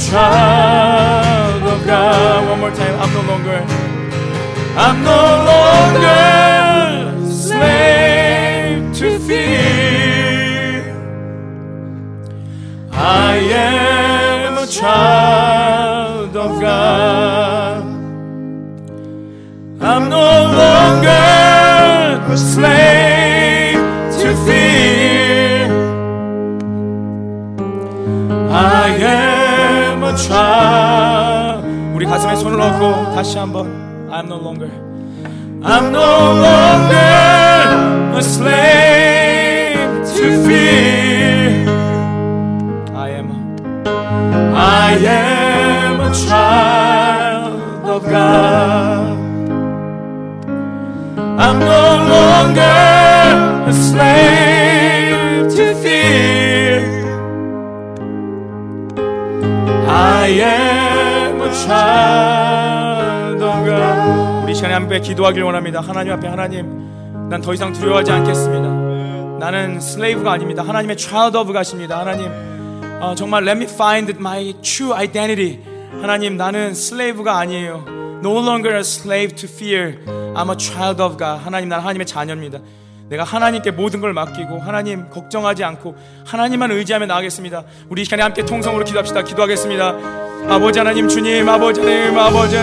child 0.10 1.64
of 1.64 1.86
God. 1.86 2.50
One 2.50 2.60
more 2.62 2.72
time. 2.72 2.96
I'm 3.02 3.14
no 3.14 3.22
longer. 3.32 3.60
I'm 4.86 5.04
no 5.04 5.24
longer 5.52 6.24
slave 7.30 8.96
to 9.00 9.20
fear. 9.28 10.84
I 12.92 13.38
am 13.52 14.58
a 14.58 14.68
child 14.68 16.38
of 16.38 16.62
God. 16.62 17.84
I'm 19.82 20.10
no 20.10 20.30
longer 20.62 21.28
a 22.34 22.38
slave 22.38 23.07
child. 30.28 31.66
우리 31.96 32.06
가슴에 32.06 32.36
손을 32.36 32.60
얹고 32.60 33.16
다시 33.16 33.38
한번. 33.38 33.68
I'm 34.12 34.28
no 34.28 34.36
longer. 34.36 34.70
I'm 35.64 35.92
no 35.92 36.36
longer 36.46 38.18
a 38.18 38.22
slave 38.22 40.04
to 40.16 40.44
fear. 40.46 41.66
I 42.96 43.10
am. 43.18 43.32
I 44.56 44.98
am 45.06 46.02
a 46.02 46.12
child 46.14 47.86
of 47.86 48.04
God. 48.04 49.18
I'm 51.40 51.60
no 51.60 51.84
longer 52.14 52.62
a 53.68 53.74
slave 53.74 54.37
함께 64.98 65.10
기도하길 65.10 65.44
원합니다. 65.44 65.80
하나님 65.80 66.14
앞에 66.14 66.28
하나님, 66.28 67.30
난 67.30 67.42
더 67.42 67.54
이상 67.54 67.72
두려워하지 67.72 68.12
않겠습니다. 68.12 69.38
나는 69.40 69.80
슬레이브가 69.80 70.32
아닙니다. 70.32 70.64
하나님의 70.64 70.98
child 70.98 71.38
of 71.38 71.54
가십니다. 71.54 72.00
하나님, 72.00 72.32
어, 73.02 73.14
정말 73.16 73.44
let 73.44 73.58
me 73.60 73.66
find 73.66 74.12
my 74.18 74.54
true 74.62 74.94
identity. 74.94 75.60
하나님, 76.02 76.36
나는 76.38 76.74
슬레이브가 76.74 77.38
아니에요. 77.38 77.86
No 78.24 78.40
longer 78.40 78.74
a 78.76 78.80
slave 78.80 79.36
to 79.36 79.48
fear. 79.48 80.00
I'm 80.36 80.50
a 80.50 80.58
child 80.58 81.02
of 81.02 81.18
God. 81.18 81.44
하나님, 81.44 81.70
난 81.70 81.80
하나님의 81.82 82.08
자녀입니다. 82.08 82.60
내가 83.10 83.24
하나님께 83.24 83.72
모든 83.72 84.02
걸 84.02 84.14
맡기고 84.14 84.60
하나님 84.60 85.10
걱정하지 85.10 85.64
않고 85.64 85.96
하나님만 86.26 86.72
의지하며 86.72 87.06
나가겠습니다. 87.06 87.64
우리 87.90 88.02
이 88.02 88.06
시간에 88.06 88.24
함께 88.24 88.44
통성으로 88.44 88.84
기도합시다. 88.84 89.22
기도하겠습니다. 89.24 90.27
아버지 90.50 90.80
하나님 90.80 91.08
주님 91.08 91.48
아버지 91.48 91.82
하나님 91.82 92.18
아버지 92.18 92.58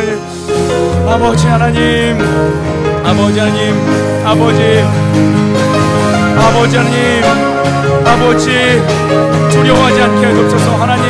아버지 1.06 1.46
하나님 1.46 2.18
아버지 3.04 3.38
하나님 3.40 3.74
아버지 4.24 4.84
아버지 6.38 6.76
하나님 6.76 7.24
아버지 8.06 8.48
두려워하지 9.50 10.00
않게 10.02 10.26
해주옵소서. 10.26 10.76
하나님 10.76 11.04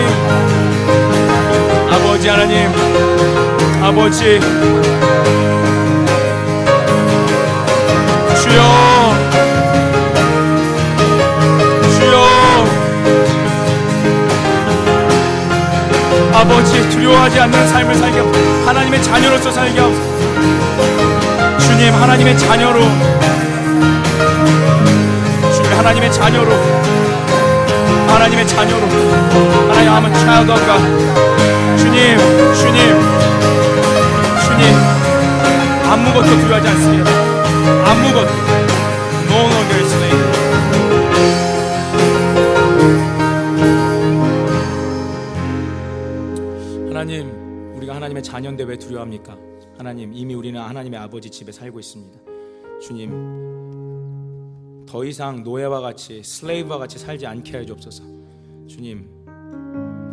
아버지 1.90 2.28
하나님 2.28 2.70
아버지 3.82 4.40
아버지 16.54 16.88
두려워하지 16.88 17.40
않는 17.40 17.68
삶을 17.68 17.96
살게 17.96 18.20
하옵소서. 18.20 18.66
하나님의 18.68 19.02
자녀로서 19.02 19.50
살게 19.50 19.80
하옵소서. 19.80 21.58
주님 21.58 21.92
하나님의 21.92 22.38
자녀로. 22.38 22.80
주님 25.52 25.72
하나님의 25.76 26.12
자녀로. 26.12 26.52
하나님의 28.06 28.46
자녀로. 28.46 28.86
하나님 29.68 29.90
of 30.48 30.64
God. 30.64 31.76
주님 31.76 32.18
주님. 32.54 33.00
주님 34.46 34.76
아무것도 35.90 36.38
두려워하지 36.38 36.68
않습니다. 36.68 37.10
아무것도 37.90 38.53
4년대 48.34 48.66
왜 48.66 48.76
두려워합니까? 48.76 49.38
하나님, 49.78 50.12
이미 50.12 50.34
우리는 50.34 50.60
하나님의 50.60 50.98
아버지 50.98 51.30
집에 51.30 51.52
살고 51.52 51.78
있습니다. 51.78 52.18
주님, 52.82 54.84
더 54.88 55.04
이상 55.04 55.44
노예와 55.44 55.80
같이 55.80 56.20
슬레이브와 56.24 56.78
같이 56.78 56.98
살지 56.98 57.26
않게 57.26 57.58
하옵소서. 57.58 58.02
주님, 58.66 59.08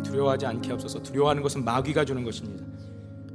두려워하지 0.04 0.46
않게 0.46 0.68
하옵소서. 0.68 1.02
두려워하는 1.02 1.42
것은 1.42 1.64
마귀가 1.64 2.04
주는 2.04 2.22
것입니다. 2.22 2.64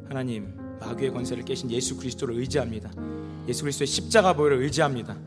하나님, 0.07 0.53
마귀의 0.79 1.11
권세를 1.11 1.43
깨신 1.43 1.69
예수 1.69 1.97
그리스도를 1.97 2.35
의지합니다. 2.35 2.89
예수 3.47 3.63
그리스도의 3.63 3.87
십자가 3.87 4.33
보혈을 4.33 4.61
의지합니다. 4.61 5.17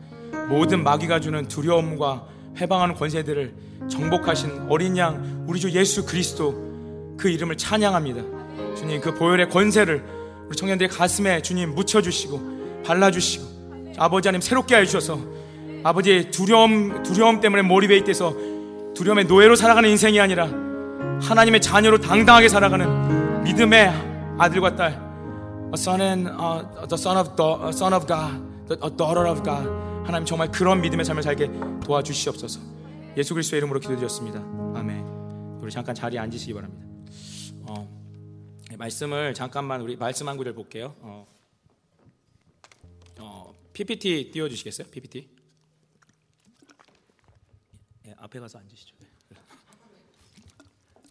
모든 0.49 0.83
마귀가 0.83 1.19
주는 1.19 1.47
두려움과 1.47 2.27
해방하는 2.59 2.95
권세들을 2.95 3.53
정복하신 3.89 4.69
어린 4.69 4.97
양 4.97 5.45
우리 5.47 5.59
주 5.59 5.69
예수 5.71 6.05
그리스도 6.05 7.15
그 7.17 7.29
이름을 7.29 7.57
찬양합니다. 7.57 8.40
주님 8.75 9.01
그 9.01 9.13
보혈의 9.13 9.49
권세를 9.49 10.03
우리 10.47 10.55
청년들의 10.55 10.89
가슴에 10.89 11.41
주님 11.41 11.75
묻혀주시고 11.75 12.83
발라주시고 12.85 13.93
아버지 13.97 14.27
하나님 14.27 14.41
새롭게 14.41 14.75
해주셔서 14.77 15.19
아버지의 15.83 16.31
두려움 16.31 17.03
두려움 17.03 17.39
때문에 17.39 17.61
몰입해 17.63 17.97
있대서 17.97 18.33
두려움의 18.95 19.25
노예로 19.25 19.55
살아가는 19.55 19.89
인생이 19.89 20.19
아니라 20.19 20.45
하나님의 21.21 21.61
자녀로 21.61 21.99
당당하게 21.99 22.49
살아가는 22.49 23.43
믿음의 23.43 23.91
아들과 24.37 24.75
딸 24.75 25.11
a 25.73 25.77
son 25.77 26.01
and 26.01 26.29
uh, 26.29 26.87
the 26.87 26.97
son 26.97 27.17
of 27.17 27.35
da- 27.35 27.63
a 27.63 27.69
son 27.69 27.93
of 27.93 28.05
God, 28.05 28.41
the, 28.67 28.77
a 28.83 28.89
daughter 28.89 29.25
of 29.25 29.41
God. 29.43 29.67
하나님 30.05 30.25
정말 30.25 30.51
그런 30.51 30.81
믿음의 30.81 31.05
삶을 31.05 31.23
살게 31.23 31.49
도와주시옵소서. 31.85 32.59
예수 33.15 33.33
그리스도의 33.33 33.59
이름으로 33.59 33.79
기도드렸습니다. 33.79 34.39
아멘. 34.75 35.05
우리 35.61 35.71
잠깐 35.71 35.95
자리에 35.95 36.19
앉으시기 36.19 36.53
바랍니다. 36.53 36.85
어, 37.69 37.87
말씀을 38.77 39.33
잠깐만 39.33 39.81
우리 39.81 39.95
말씀 39.95 40.27
한 40.27 40.37
구절 40.37 40.53
볼게요. 40.53 40.95
어, 40.99 41.27
어, 43.19 43.55
PPT 43.73 44.31
띄워주시겠어요? 44.31 44.87
PPT. 44.89 45.29
예, 48.07 48.15
앞에 48.17 48.39
가서 48.39 48.59
앉으시죠. 48.59 48.95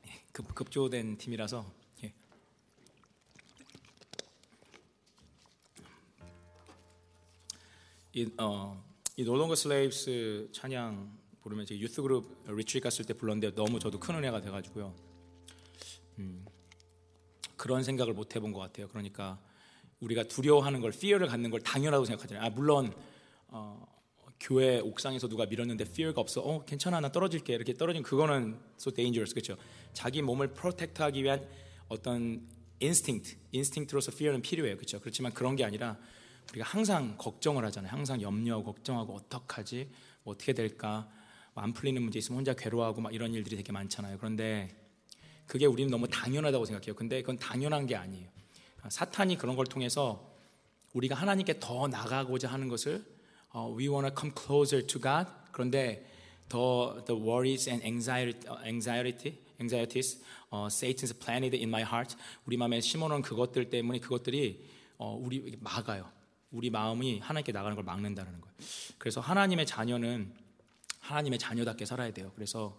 예, 0.09 0.23
급, 0.33 0.55
급조된 0.55 1.19
팀이라서 1.19 1.65
예. 2.05 2.13
이, 8.13 8.31
어, 8.39 8.85
이 9.17 9.25
No 9.25 9.32
Longer 9.32 9.55
Slaves 9.55 10.51
찬양 10.53 11.19
부르면 11.43 11.67
제가 11.67 11.81
youth 11.81 12.03
group 12.03 12.45
retreat 12.47 12.83
갔을 12.83 13.05
때 13.05 13.15
불렀는데 13.15 13.55
너무 13.55 13.79
저도 13.79 13.99
큰 13.99 14.17
은혜가 14.17 14.41
돼가지고요. 14.41 14.95
음, 16.19 16.45
그런 17.61 17.83
생각을 17.83 18.15
못 18.15 18.35
해본 18.35 18.53
것 18.55 18.61
같아요. 18.61 18.89
그러니까 18.89 19.39
우리가 20.01 20.23
두려워하는 20.23 20.81
걸 20.81 20.93
fear를 20.95 21.27
갖는 21.27 21.51
걸 21.51 21.61
당연하다고 21.61 22.07
생각하잖아요. 22.07 22.47
아 22.47 22.49
물론 22.49 22.91
어, 23.49 23.87
교회 24.41 24.81
옥상에서 24.81 25.29
누가 25.29 25.45
밀었는데 25.45 25.85
fear가 25.85 26.23
없어. 26.23 26.41
어 26.41 26.65
괜찮아 26.65 27.01
나 27.01 27.13
떨어질게 27.13 27.53
이렇게 27.53 27.75
떨어진 27.75 28.03
그거는 28.03 28.59
so 28.79 28.91
dangerous 28.91 29.35
그렇죠. 29.35 29.59
자기 29.93 30.23
몸을 30.23 30.55
protect하기 30.55 31.23
위한 31.23 31.47
어떤 31.89 32.49
instinct, 32.81 33.37
instinct로서 33.53 34.11
fear는 34.15 34.41
필요해요. 34.41 34.77
그렇죠. 34.77 34.99
그렇지만 34.99 35.35
그런 35.35 35.55
게 35.55 35.63
아니라 35.63 35.99
우리가 36.53 36.65
항상 36.67 37.19
걱정을 37.19 37.63
하잖아요. 37.67 37.93
항상 37.93 38.23
염려, 38.23 38.63
걱정하고 38.63 39.15
어떡하지, 39.15 39.91
뭐 40.23 40.33
어떻게 40.33 40.55
될까, 40.55 41.11
뭐 41.53 41.63
안 41.63 41.75
풀리는 41.75 42.01
문제 42.01 42.19
있으면 42.21 42.39
혼자 42.39 42.55
괴로워하고 42.55 43.03
막 43.03 43.13
이런 43.13 43.35
일들이 43.35 43.57
되게 43.57 43.71
많잖아요. 43.71 44.17
그런데 44.17 44.75
그게 45.51 45.67
우리는 45.67 45.91
너무 45.91 46.07
당연하다고 46.07 46.65
생각해요. 46.65 46.95
근데 46.95 47.23
그건 47.23 47.37
당연한 47.37 47.85
게 47.85 47.97
아니에요. 47.97 48.29
사탄이 48.89 49.37
그런 49.37 49.57
걸 49.57 49.67
통해서 49.67 50.33
우리가 50.93 51.17
하나님께 51.17 51.59
더 51.59 51.89
나가고자 51.89 52.47
하는 52.49 52.69
것을 52.69 53.05
uh, 53.57 53.77
we 53.77 53.89
want 53.89 54.07
to 54.07 54.15
come 54.17 54.33
closer 54.33 54.87
to 54.87 55.01
God. 55.01 55.29
그런데 55.51 56.09
the 56.51 57.03
the 57.05 57.21
worries 57.21 57.69
and 57.69 57.85
anxiety, 57.85 58.39
anxiety, 58.65 59.39
anxieties, 59.61 60.23
uh, 60.53 60.71
Satan's 60.71 61.13
planted 61.19 61.57
in 61.57 61.69
my 61.69 61.83
heart. 61.83 62.17
우리 62.47 62.57
마음에 62.57 62.81
심어놓은 62.81 63.21
그것들 63.21 63.71
때문에 63.71 63.99
그것들이 63.99 64.65
어, 64.99 65.19
우리 65.21 65.57
막아요. 65.59 66.09
우리 66.53 66.71
마음이 66.71 67.19
하나님께 67.19 67.51
나가는 67.51 67.75
걸 67.75 67.85
막는다는 67.85 68.41
거예요. 68.41 68.55
그래서 68.99 69.21
하나님의 69.21 69.67
자녀는 69.67 70.33
하나님의 71.01 71.41
자녀답게 71.41 71.87
살아야 71.87 72.13
돼요. 72.13 72.31
그래서 72.37 72.79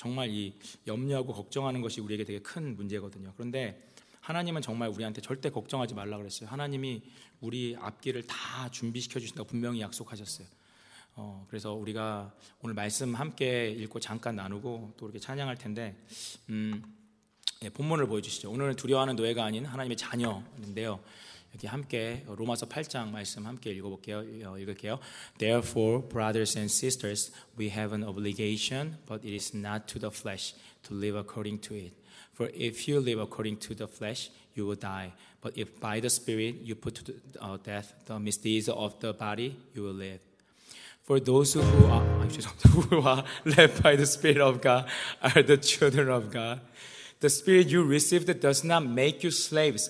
정말 0.00 0.30
이 0.30 0.54
염려하고 0.86 1.34
걱정하는 1.34 1.82
것이 1.82 2.00
우리에게 2.00 2.24
되게 2.24 2.38
큰 2.38 2.74
문제거든요. 2.74 3.34
그런데 3.36 3.86
하나님은 4.22 4.62
정말 4.62 4.88
우리한테 4.88 5.20
절대 5.20 5.50
걱정하지 5.50 5.92
말라 5.92 6.16
그랬어요. 6.16 6.48
하나님이 6.48 7.02
우리 7.42 7.76
앞길을 7.78 8.26
다 8.26 8.70
준비시켜 8.70 9.20
주신다고 9.20 9.46
분명히 9.46 9.82
약속하셨어요. 9.82 10.46
어, 11.16 11.44
그래서 11.50 11.74
우리가 11.74 12.32
오늘 12.62 12.74
말씀 12.74 13.14
함께 13.14 13.68
읽고 13.72 14.00
잠깐 14.00 14.36
나누고 14.36 14.94
또 14.96 15.04
이렇게 15.04 15.18
찬양할 15.18 15.58
텐데 15.58 15.94
음, 16.48 16.82
예, 17.62 17.68
본문을 17.68 18.06
보여주시죠. 18.06 18.50
오늘은 18.50 18.76
두려워하는 18.76 19.16
노예가 19.16 19.44
아닌 19.44 19.66
하나님의 19.66 19.98
자녀인데요. 19.98 20.98
여기 21.53 21.67
함께 21.67 22.25
로마서 22.27 22.65
8장 22.67 23.09
말씀 23.09 23.45
함께 23.45 23.71
읽어볼게요. 23.71 24.23
읽을게요. 24.57 24.99
Therefore, 25.37 26.07
brothers 26.07 26.57
and 26.57 26.69
sisters, 26.69 27.31
we 27.57 27.69
have 27.69 27.95
an 27.95 28.03
obligation, 28.03 28.97
but 29.07 29.25
it 29.25 29.33
is 29.33 29.55
not 29.55 29.87
to 29.87 29.99
the 29.99 30.11
flesh 30.11 30.53
to 30.83 30.93
live 30.93 31.17
according 31.17 31.61
to 31.61 31.75
it. 31.75 31.93
For 32.33 32.51
if 32.53 32.89
you 32.89 32.99
live 32.99 33.21
according 33.21 33.59
to 33.59 33.75
the 33.75 33.87
flesh, 33.87 34.29
you 34.53 34.65
will 34.65 34.75
die. 34.75 35.13
But 35.39 35.57
if 35.57 35.79
by 35.79 36.01
the 36.01 36.09
Spirit 36.09 36.55
you 36.63 36.75
put 36.75 36.95
to 36.95 37.13
uh, 37.39 37.57
death 37.63 37.93
the 38.05 38.19
misdeeds 38.19 38.67
of 38.67 38.99
the 38.99 39.13
body, 39.13 39.55
you 39.73 39.83
will 39.83 39.93
live. 39.93 40.19
For 41.03 41.19
those 41.19 41.53
who 41.53 41.61
are, 41.61 42.03
who 42.89 43.01
are 43.01 43.23
led 43.45 43.81
by 43.81 43.95
the 43.95 44.05
Spirit 44.05 44.41
of 44.41 44.59
God 44.59 44.89
are 45.21 45.43
the 45.43 45.57
children 45.57 46.09
of 46.09 46.31
God. 46.31 46.59
The 47.19 47.29
Spirit 47.29 47.67
you 47.67 47.83
received 47.83 48.39
does 48.41 48.63
not 48.63 48.85
make 48.85 49.23
you 49.23 49.31
slaves 49.31 49.89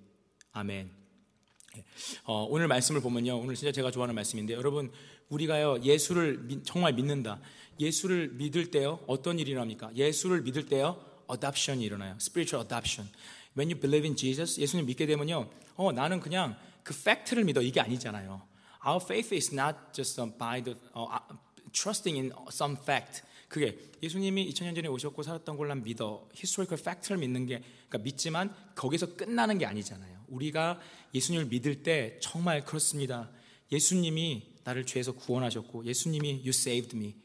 아멘. 0.53 0.91
어, 2.25 2.45
오늘 2.49 2.67
말씀을 2.67 3.01
보면요. 3.01 3.37
오늘 3.39 3.55
진짜 3.55 3.71
제가 3.71 3.91
좋아하는 3.91 4.13
말씀인데 4.15 4.53
여러분 4.53 4.91
우리가요 5.29 5.79
예수를 5.81 6.39
미, 6.39 6.63
정말 6.63 6.93
믿는다. 6.93 7.39
예수를 7.79 8.29
믿을 8.33 8.69
때요 8.69 8.99
어떤 9.07 9.39
일이 9.39 9.51
일어납니까? 9.51 9.95
예수를 9.95 10.41
믿을 10.41 10.65
때요 10.65 11.01
adoption이 11.31 11.83
일어나요. 11.83 12.15
spiritual 12.19 12.65
adoption. 12.65 13.09
When 13.57 13.69
you 13.71 13.79
believe 13.79 14.05
in 14.05 14.15
Jesus, 14.17 14.59
예수님 14.59 14.85
믿게 14.85 15.05
되면요. 15.05 15.49
어 15.75 15.91
나는 15.93 16.19
그냥 16.19 16.57
그 16.83 16.93
팩트를 16.93 17.45
믿어 17.45 17.61
이게 17.61 17.79
아니잖아요. 17.79 18.41
Our 18.85 18.99
faith 19.01 19.33
is 19.33 19.53
not 19.53 19.77
just 19.93 20.19
by 20.37 20.61
the 20.61 20.77
uh, 20.95 21.37
trusting 21.71 22.19
in 22.19 22.33
some 22.49 22.75
fact. 22.81 23.21
그게 23.47 23.77
예수님이 24.03 24.49
2000년 24.51 24.75
전에 24.75 24.87
오셨고 24.89 25.23
살았던 25.23 25.55
걸 25.55 25.67
난 25.69 25.83
믿어. 25.83 26.27
historical 26.35 26.79
fact를 26.81 27.17
믿는 27.17 27.45
게 27.45 27.61
그러니까 27.87 27.97
믿지만 27.99 28.53
거기서 28.75 29.15
끝나는 29.15 29.57
게 29.57 29.65
아니잖아요. 29.65 30.20
우리가 30.31 30.79
예수님을 31.13 31.45
믿을 31.47 31.83
때 31.83 32.17
정말 32.21 32.65
그렇습니다. 32.65 33.29
예수님이 33.71 34.51
나를 34.63 34.85
죄에서 34.85 35.13
구원하셨고 35.13 35.85
예수님이 35.85 36.39
you 36.39 36.49
saved 36.49 36.95
me. 36.95 37.15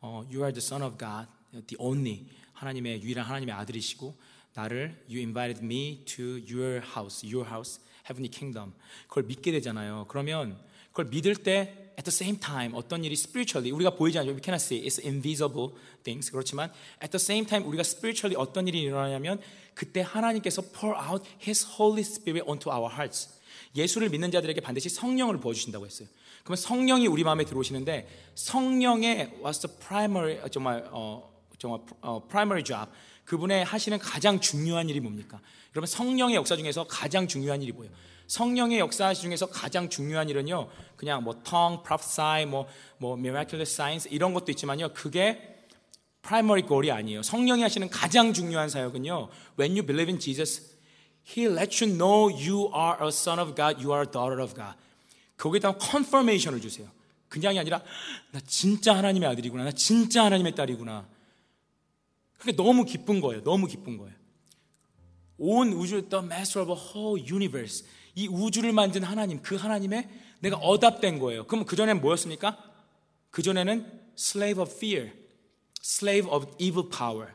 어, 0.00 0.24
you 0.26 0.40
are 0.40 0.52
the 0.52 0.58
son 0.58 0.82
of 0.82 0.96
God, 0.98 1.28
the 1.66 1.76
only 1.78 2.26
하나님의 2.52 3.02
유일한 3.02 3.24
하나님의 3.24 3.54
아들이시고 3.54 4.18
나를 4.54 5.04
you 5.08 5.18
invited 5.18 5.64
me 5.64 6.04
to 6.04 6.38
your 6.50 6.80
house, 6.84 7.26
your 7.26 7.48
house, 7.48 7.80
heavenly 8.08 8.30
kingdom. 8.30 8.72
그걸 9.08 9.24
믿게 9.24 9.52
되잖아요. 9.52 10.06
그러면 10.08 10.60
그걸 10.90 11.06
믿을 11.06 11.36
때 11.36 11.81
at 11.98 12.04
the 12.04 12.14
same 12.14 12.38
time 12.38 12.74
어떤 12.74 13.04
일이 13.04 13.14
spiritually 13.14 13.70
우리가 13.70 13.90
보이지 13.90 14.18
않죠. 14.18 14.32
We 14.32 14.40
cannot 14.42 14.62
see. 14.62 14.82
It's 14.84 15.02
invisible 15.04 15.70
things. 16.02 16.30
그렇지만 16.30 16.70
at 17.02 17.10
the 17.10 17.20
same 17.20 17.46
time 17.46 17.66
우리가 17.68 17.82
spiritually 17.82 18.36
어떤 18.40 18.68
일이 18.68 18.80
일어나냐면 18.80 19.40
그때 19.74 20.00
하나님께서 20.00 20.62
pour 20.72 20.96
out 20.96 21.24
His 21.42 21.66
Holy 21.78 22.02
Spirit 22.02 22.48
onto 22.48 22.70
our 22.70 22.92
hearts. 22.92 23.28
예수를 23.74 24.08
믿는 24.10 24.30
자들에게 24.30 24.60
반드시 24.60 24.88
성령을 24.88 25.38
부어 25.40 25.54
주신다고 25.54 25.86
했어요. 25.86 26.08
그러면 26.44 26.56
성령이 26.56 27.06
우리 27.06 27.24
마음에 27.24 27.44
들어오시는데 27.44 28.08
성령의 28.34 29.40
what's 29.42 29.60
the 29.60 29.78
primary 29.78 30.50
정말 30.50 30.88
어, 30.90 31.32
정말 31.58 31.80
어, 32.00 32.26
primary 32.28 32.64
job 32.64 32.90
그분의 33.24 33.64
하시는 33.64 33.98
가장 33.98 34.40
중요한 34.40 34.88
일이 34.88 35.00
뭡니까? 35.00 35.40
여러분 35.74 35.86
성령의 35.86 36.36
역사 36.36 36.56
중에서 36.56 36.86
가장 36.88 37.28
중요한 37.28 37.62
일이 37.62 37.72
뭐예요? 37.72 37.92
성령의 38.32 38.78
역사 38.78 39.12
중에서 39.12 39.44
가장 39.44 39.90
중요한 39.90 40.30
일은요, 40.30 40.70
그냥 40.96 41.22
뭐 41.22 41.34
tongue, 41.42 41.82
prophesy, 41.84 42.46
뭐, 42.46 42.66
뭐 42.96 43.14
miraculous 43.14 43.70
signs 43.70 44.08
이런 44.10 44.32
것도 44.32 44.50
있지만요, 44.52 44.94
그게 44.94 45.58
primary 46.22 46.66
goal이 46.66 46.90
아니에요. 46.90 47.22
성령이 47.22 47.60
하시는 47.60 47.90
가장 47.90 48.32
중요한 48.32 48.70
사역은요, 48.70 49.28
when 49.60 49.72
you 49.72 49.84
believe 49.84 50.10
in 50.10 50.18
Jesus, 50.18 50.72
He 51.28 51.46
lets 51.46 51.84
you 51.84 51.94
know 51.94 52.30
you 52.32 52.70
are 52.74 53.04
a 53.04 53.08
son 53.08 53.38
of 53.38 53.54
God, 53.54 53.76
you 53.84 53.92
are 53.92 54.00
a 54.00 54.10
daughter 54.10 54.42
of 54.42 54.54
God. 54.54 54.78
거기에다 55.36 55.76
confirmation을 55.78 56.62
주세요. 56.62 56.88
그냥이 57.28 57.58
아니라 57.58 57.82
나 58.30 58.40
진짜 58.46 58.96
하나님의 58.96 59.28
아들이구나, 59.28 59.64
나 59.64 59.72
진짜 59.72 60.24
하나님의 60.24 60.54
딸이구나. 60.54 61.06
그게 62.38 62.56
너무 62.56 62.86
기쁜 62.86 63.20
거예요. 63.20 63.44
너무 63.44 63.66
기쁜 63.66 63.98
거예요. 63.98 64.14
온 65.36 65.74
우주, 65.74 66.08
the 66.08 66.24
master 66.24 66.62
of 66.62 66.72
a 66.72 66.78
whole 66.78 67.20
universe. 67.20 67.84
이 68.14 68.28
우주를 68.28 68.72
만든 68.72 69.02
하나님, 69.02 69.42
그 69.42 69.56
하나님의 69.56 70.08
내가 70.40 70.56
어답된 70.56 71.18
거예요. 71.18 71.46
그럼 71.46 71.64
그전엔 71.64 72.00
뭐였습니까? 72.00 72.58
그전에는 73.30 74.00
slave 74.18 74.62
of 74.62 74.72
fear, 74.74 75.12
slave 75.82 76.30
of 76.30 76.46
evil 76.58 76.88
power. 76.88 77.32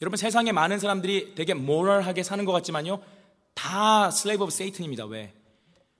여러분 0.00 0.16
세상에 0.16 0.52
많은 0.52 0.78
사람들이 0.78 1.34
되게 1.34 1.52
모럴하게 1.52 2.22
사는 2.22 2.44
것 2.44 2.52
같지만요. 2.52 3.02
다 3.54 4.08
slave 4.08 4.42
of 4.42 4.52
Satan입니다. 4.52 5.04
왜? 5.04 5.34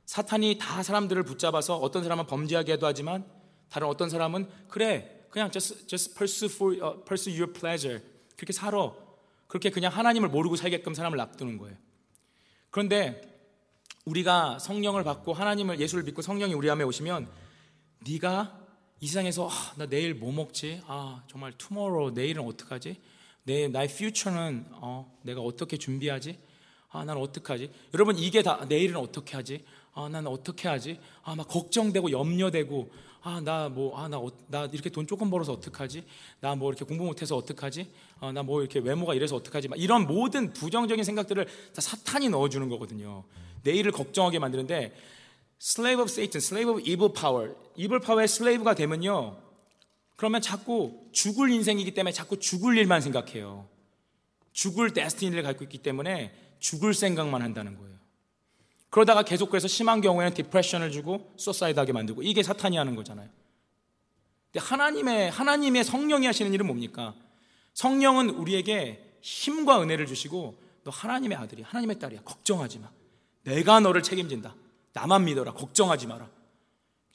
사탄이 0.07 0.59
다 0.59 0.83
사람들을 0.83 1.23
붙잡아서 1.23 1.77
어떤 1.77 2.03
사람은 2.03 2.27
범죄하게 2.27 2.79
도 2.79 2.87
하지만 2.87 3.25
다른 3.69 3.87
어떤 3.87 4.09
사람은 4.09 4.49
그래 4.69 5.27
그냥 5.31 5.51
just, 5.51 5.87
just 5.87 6.15
pursue, 6.15 6.53
for, 6.53 6.75
uh, 6.75 7.05
pursue 7.05 7.33
your 7.33 7.53
pleasure 7.53 8.03
그렇게 8.37 8.53
살아 8.53 8.93
그렇게 9.47 9.71
그냥 9.71 9.93
하나님을 9.93 10.29
모르고 10.29 10.57
살게끔 10.57 10.95
사람을 10.95 11.19
놔두는 11.19 11.59
거예요. 11.59 11.77
그런데 12.71 13.21
우리가 14.05 14.59
성령을 14.59 15.05
받고 15.05 15.33
하나님을 15.33 15.79
예수를 15.81 16.05
믿고 16.05 16.23
성령이 16.23 16.55
우리 16.55 16.71
안에 16.71 16.85
오시면 16.85 17.29
네가 18.07 18.59
이 19.01 19.07
세상에서 19.07 19.49
아, 19.49 19.75
나 19.77 19.87
내일 19.87 20.15
뭐 20.15 20.33
먹지? 20.33 20.81
아 20.87 21.23
정말 21.29 21.53
투모로우 21.57 22.13
내일은 22.13 22.45
어떡하지? 22.47 23.01
내 23.45 23.69
나의 23.69 23.89
퓨처는 23.89 24.67
어, 24.73 25.19
내가 25.23 25.41
어떻게 25.41 25.77
준비하지? 25.77 26.39
아, 26.91 27.05
난 27.05 27.17
어떡하지? 27.17 27.71
여러분 27.95 28.17
이게 28.19 28.43
다 28.43 28.65
내일은 28.69 28.97
어떻게 28.97 29.37
하지? 29.37 29.65
아, 29.93 30.09
난 30.09 30.27
어떻게 30.27 30.69
하지? 30.69 30.99
아, 31.23 31.35
막 31.35 31.47
걱정되고 31.49 32.11
염려되고 32.11 32.91
아, 33.23 33.41
나 33.41 33.69
뭐, 33.69 33.99
아, 33.99 34.09
나, 34.09 34.19
어, 34.19 34.31
나 34.49 34.65
이렇게 34.73 34.89
돈 34.91 35.07
조금 35.07 35.29
벌어서 35.31 35.53
어떡하지? 35.53 36.05
나 36.41 36.55
뭐 36.55 36.71
이렇게 36.71 36.85
공부 36.87 37.05
못해서 37.05 37.37
어떡하지? 37.37 37.91
아, 38.21 38.33
나 38.33 38.43
뭐 38.43 38.61
이렇게 38.61 38.79
외모가 38.81 39.15
이래서 39.15 39.37
어떡하지? 39.37 39.69
막 39.69 39.79
이런 39.79 40.07
모든 40.07 40.53
부정적인 40.53 41.05
생각들을 41.05 41.45
다 41.45 41.81
사탄이 41.81 42.29
넣어주는 42.31 42.67
거거든요. 42.71 43.25
내일을 43.63 43.93
걱정하게 43.93 44.39
만드는데 44.39 44.95
slave 45.61 46.03
of 46.03 46.11
Satan, 46.11 46.39
slave 46.39 46.71
of 46.71 46.81
evil 46.81 47.13
power, 47.13 47.55
evil 47.77 48.01
power의 48.01 48.29
슬레이브가 48.29 48.75
되면요. 48.75 49.37
그러면 50.17 50.41
자꾸 50.41 51.09
죽을 51.13 51.51
인생이기 51.51 51.93
때문에 51.93 52.13
자꾸 52.13 52.39
죽을 52.39 52.77
일만 52.77 53.01
생각해요. 53.01 53.69
죽을 54.53 54.93
destiny를 54.93 55.43
갖고 55.43 55.65
있기 55.65 55.79
때문에 55.79 56.35
죽을 56.59 56.95
생각만 56.95 57.43
한다는 57.43 57.77
거예요. 57.79 57.91
그러다가 58.91 59.23
계속해서 59.23 59.69
심한 59.69 60.01
경우에는 60.01 60.35
depression을 60.35 60.91
주고 60.91 61.33
suicide하게 61.37 61.93
만들고 61.93 62.23
이게 62.23 62.43
사탄이 62.43 62.77
하는 62.77 62.97
거잖아요. 62.97 63.29
근데 64.53 64.67
하나님의 64.67 65.31
하나님의 65.31 65.85
성령이 65.85 66.27
하시는 66.27 66.53
일은 66.53 66.67
뭡니까? 66.67 67.15
성령은 67.75 68.31
우리에게 68.31 69.19
힘과 69.23 69.81
은혜를 69.81 70.07
주시고 70.07 70.61
너 70.83 70.91
하나님의 70.91 71.39
아들이 71.39 71.63
하나님의 71.63 71.99
딸이야. 71.99 72.23
걱정하지 72.23 72.81
마. 72.81 72.91
내가 73.43 73.81
너를 73.81 74.03
책임진다. 74.03 74.55
나만 74.93 75.25
믿어라. 75.25 75.53
걱정하지 75.53 76.07
마라. 76.07 76.29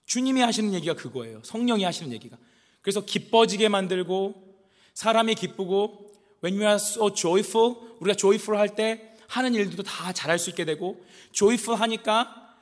주님이 0.06 0.42
하시는 0.42 0.74
얘기가 0.74 0.94
그거예요. 0.96 1.42
성령이 1.44 1.84
하시는 1.84 2.12
얘기가. 2.12 2.38
그래서 2.82 3.04
기뻐지게 3.04 3.70
만들고 3.70 4.60
사람이 4.94 5.36
기쁘고 5.36 6.14
when 6.44 6.60
you 6.60 6.66
are 6.66 6.76
so 6.76 7.14
joyful 7.14 7.76
우리가 8.00 8.16
joyful 8.16 8.60
할 8.60 8.76
때 8.76 9.16
하는 9.28 9.56
일들도 9.56 9.82
다 9.84 10.14
잘할 10.14 10.38
수 10.38 10.52
있게 10.52 10.66
되고 10.66 11.04
joyful 11.32 11.80
하니까 11.82 12.56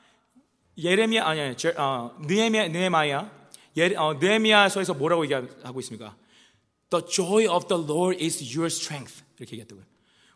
예레미야 0.77 1.25
아니 1.25 1.41
아니 1.41 1.55
어, 1.77 2.15
느헤미야 2.21 2.69
느헤마야 2.69 3.47
예, 3.77 3.95
어, 3.95 4.13
느헤미야서에서 4.13 4.93
뭐라고 4.93 5.25
얘기하고 5.25 5.79
있습니까? 5.81 6.15
The 6.89 7.05
joy 7.05 7.47
of 7.47 7.67
the 7.67 7.83
Lord 7.83 8.23
is 8.23 8.41
your 8.43 8.67
strength 8.67 9.23
이렇게 9.37 9.53
얘기했다고요. 9.53 9.85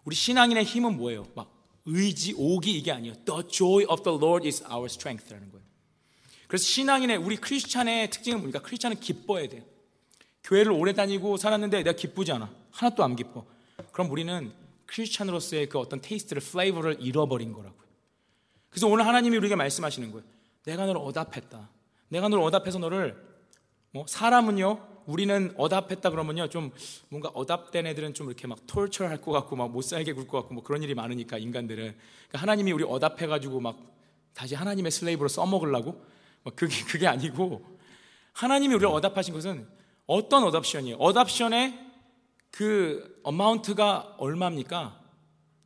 우리 0.03 0.15
신앙인의 0.15 0.63
힘은 0.65 0.97
뭐예요? 0.97 1.27
막 1.35 1.56
의지, 1.87 2.33
오기 2.37 2.71
이게 2.77 2.91
아니에요. 2.91 3.15
The 3.25 3.47
joy 3.47 3.85
of 3.89 4.03
the 4.03 4.17
Lord 4.17 4.45
is 4.45 4.63
our 4.63 4.85
strength라는 4.85 5.51
거예요. 5.51 5.65
그래서 6.47 6.63
신앙인의 6.65 7.17
우리 7.17 7.37
크리스찬의 7.37 8.09
특징은 8.09 8.39
뭡니까? 8.39 8.61
크리스찬은 8.61 8.99
기뻐야 8.99 9.47
돼요. 9.47 9.63
교회를 10.43 10.71
오래 10.71 10.93
다니고 10.93 11.37
살았는데 11.37 11.83
내가 11.83 11.93
기쁘지 11.93 12.31
않아. 12.33 12.53
하나도 12.71 13.03
안 13.03 13.15
기뻐. 13.15 13.45
그럼 13.91 14.11
우리는 14.11 14.51
크리스찬으로서의 14.85 15.69
그 15.69 15.79
어떤 15.79 16.01
taste를, 16.01 16.41
flavor를 16.41 16.97
잃어버린 16.99 17.53
거라고요. 17.53 17.87
그래서 18.69 18.87
오늘 18.87 19.05
하나님이 19.05 19.37
우리에게 19.37 19.55
말씀하시는 19.55 20.11
거예요. 20.11 20.25
내가 20.65 20.85
너를 20.85 21.01
adopt했다. 21.01 21.69
내가 22.09 22.27
너를 22.29 22.43
adopt해서 22.43 22.79
너를 22.79 23.21
뭐 23.91 24.05
사람은요 24.07 24.96
우리는 25.07 25.53
adopt했다 25.57 26.09
그러면요 26.09 26.49
좀 26.49 26.71
뭔가 27.09 27.29
adopt된 27.29 27.87
애들은 27.87 28.13
좀 28.13 28.27
이렇게 28.27 28.45
막 28.47 28.59
torture 28.67 29.05
할 29.07 29.21
것 29.21 29.31
같고 29.31 29.55
막 29.55 29.71
못 29.71 29.81
살게 29.81 30.13
굴 30.13 30.27
것 30.27 30.39
같고 30.39 30.53
뭐 30.53 30.63
그런 30.63 30.83
일이 30.83 30.93
많으니까 30.93 31.37
인간들은 31.37 31.83
그러니까 32.27 32.37
하나님이 32.39 32.71
우리 32.73 32.83
어답해가지고 32.83 33.59
막 33.61 33.77
다시 34.33 34.53
하나님의 34.53 34.91
슬레이브로 34.91 35.29
써먹으려고 35.29 36.03
막 36.43 36.55
그게 36.55 36.83
그게 36.83 37.07
아니고 37.07 37.65
하나님이 38.33 38.75
우리를 38.75 38.87
어답하신 38.87 39.33
것은 39.33 39.67
어떤 40.05 40.43
어답션이에요? 40.43 40.97
어답션의 40.97 41.79
그 42.51 43.19
어마운트가 43.23 44.15
얼마입니까? 44.19 45.01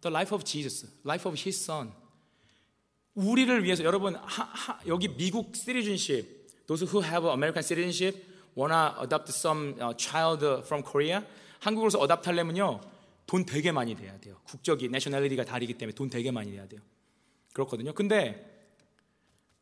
The 0.02 0.12
life 0.14 0.34
of 0.36 0.44
Jesus, 0.46 0.88
life 1.06 1.30
of 1.30 1.40
His 1.40 1.64
Son. 1.64 1.92
우리를 3.14 3.64
위해서 3.64 3.84
여러분 3.84 4.16
하, 4.16 4.44
하, 4.44 4.80
여기 4.88 5.10
미국 5.10 5.56
citizenship, 5.56 6.48
those 6.68 6.88
who 6.88 7.04
have 7.04 7.28
American 7.30 7.62
citizenship 7.62 8.31
wanna 8.58 8.96
adopt 9.04 9.30
some 9.30 9.76
child 9.98 10.46
from 10.66 10.84
Korea 10.84 11.22
한국으로서 11.60 12.00
어답하려면요 12.00 12.82
돈 13.28 13.46
되게 13.46 13.72
많이 13.72 13.96
내야 13.96 14.20
돼요. 14.20 14.36
국적이 14.44 14.90
내셔널리티가 14.90 15.46
다르기 15.46 15.78
때문에 15.78 15.96
돈 15.96 16.10
되게 16.10 16.32
많이 16.32 16.52
내야 16.52 16.68
돼요. 16.68 16.82
그렇거든요. 17.54 17.94
근데 17.94 18.48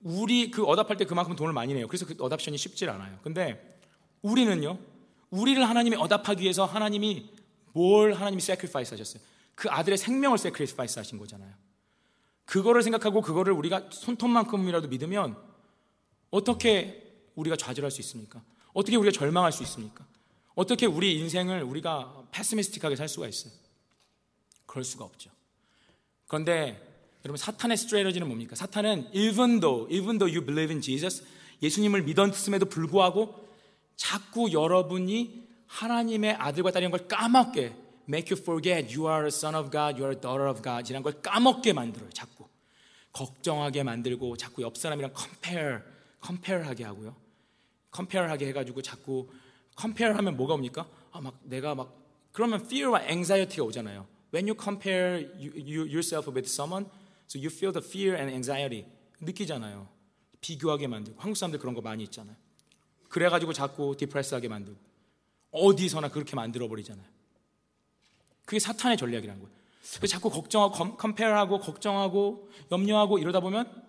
우리 0.01 0.49
그 0.49 0.63
어답할 0.63 0.97
때 0.97 1.05
그만큼 1.05 1.35
돈을 1.35 1.53
많이 1.53 1.73
내요. 1.73 1.87
그래서 1.87 2.05
그 2.05 2.15
어답션이 2.19 2.57
쉽질 2.57 2.89
않아요. 2.89 3.19
근데 3.21 3.77
우리는요, 4.21 4.79
우리를 5.29 5.67
하나님이 5.67 5.97
어답하기 5.97 6.41
위해서 6.41 6.65
하나님이 6.65 7.29
뭘 7.73 8.13
하나님이 8.13 8.41
sacrifice 8.41 8.91
하셨어요? 8.91 9.21
그 9.55 9.69
아들의 9.69 9.97
생명을 9.97 10.35
sacrifice 10.39 10.99
하신 10.99 11.19
거잖아요. 11.19 11.53
그거를 12.45 12.81
생각하고 12.81 13.21
그거를 13.21 13.53
우리가 13.53 13.89
손톱만큼이라도 13.91 14.87
믿으면 14.87 15.37
어떻게 16.31 17.29
우리가 17.35 17.55
좌절할 17.55 17.91
수 17.91 18.01
있습니까? 18.01 18.41
어떻게 18.79 18.95
우리가 18.95 19.11
절망할 19.11 19.51
수 19.51 19.61
있습니까? 19.63 20.05
어떻게 20.55 20.85
우리 20.85 21.17
인생을 21.19 21.63
우리가 21.63 22.27
패스미스틱하게 22.31 22.95
살 22.95 23.09
수가 23.09 23.27
있어요? 23.27 23.51
그럴 24.65 24.85
수가 24.85 25.03
없죠. 25.03 25.29
그런데 26.27 26.81
여러분 27.25 27.37
사탄의 27.37 27.75
스트레이지는 27.75 28.25
뭡니까? 28.27 28.55
사탄은 28.55 29.09
even 29.13 29.59
though 29.59 29.93
even 29.93 30.17
though 30.17 30.33
you 30.33 30.45
believe 30.45 30.71
in 30.73 30.81
Jesus 30.81 31.25
예수님을 31.61 32.03
믿었음에도 32.03 32.67
불구하고 32.67 33.47
자꾸 33.97 34.53
여러분이 34.53 35.45
하나님의 35.67 36.35
아들과 36.35 36.71
딸인 36.71 36.91
걸 36.91 37.05
까먹게 37.07 37.75
make 38.07 38.33
you 38.33 38.41
forget 38.41 38.95
you 38.95 39.11
are 39.11 39.25
a 39.25 39.27
son 39.27 39.55
of 39.55 39.69
God, 39.69 40.01
you 40.01 40.03
are 40.03 40.15
a 40.15 40.21
daughter 40.21 40.49
of 40.49 40.61
God 40.63 40.89
이란 40.89 41.03
걸 41.03 41.21
까먹게 41.21 41.73
만들어요. 41.73 42.09
자꾸 42.11 42.47
걱정하게 43.11 43.83
만들고 43.83 44.37
자꾸 44.37 44.61
옆 44.61 44.77
사람이랑 44.77 45.13
compare, 45.17 45.79
compare하게 46.23 46.85
하고요. 46.85 47.28
Compare하게 47.93 48.47
해가지고 48.47 48.81
자꾸 48.81 49.29
compare 49.79 50.15
하면 50.15 50.37
뭐가 50.37 50.53
옵니까? 50.53 50.87
아, 51.11 51.21
막 51.21 51.39
내가 51.43 51.75
막 51.75 51.95
그러면 52.31 52.61
fear와 52.61 53.03
anxiety가 53.07 53.63
오잖아요. 53.63 54.07
When 54.33 54.47
you 54.47 54.55
compare 54.61 55.25
you, 55.37 55.51
you, 55.55 55.81
yourself 55.87 56.29
with 56.29 56.47
someone, 56.47 56.87
so 57.27 57.39
you 57.39 57.47
feel 57.47 57.73
the 57.73 57.85
fear 57.85 58.15
and 58.15 58.31
anxiety 58.31 58.85
느끼잖아요. 59.21 59.87
비교하게 60.41 60.87
만들고 60.87 61.19
한국 61.19 61.35
사람들 61.35 61.59
그런 61.59 61.73
거 61.73 61.81
많이 61.81 62.03
있잖아요. 62.03 62.35
그래가지고 63.09 63.53
자꾸 63.53 63.95
디프레스하게 63.97 64.47
만들고 64.47 64.79
어디서나 65.51 66.09
그렇게 66.09 66.35
만들어 66.35 66.67
버리잖아요. 66.67 67.05
그게 68.45 68.59
사탄의 68.59 68.97
전략이라는 68.97 69.41
거예요. 69.41 69.59
자꾸 70.07 70.29
걱정하고 70.29 70.97
컴페어하고 70.97 71.59
걱정하고 71.59 72.49
염려하고 72.71 73.17
이러다 73.17 73.39
보면 73.39 73.83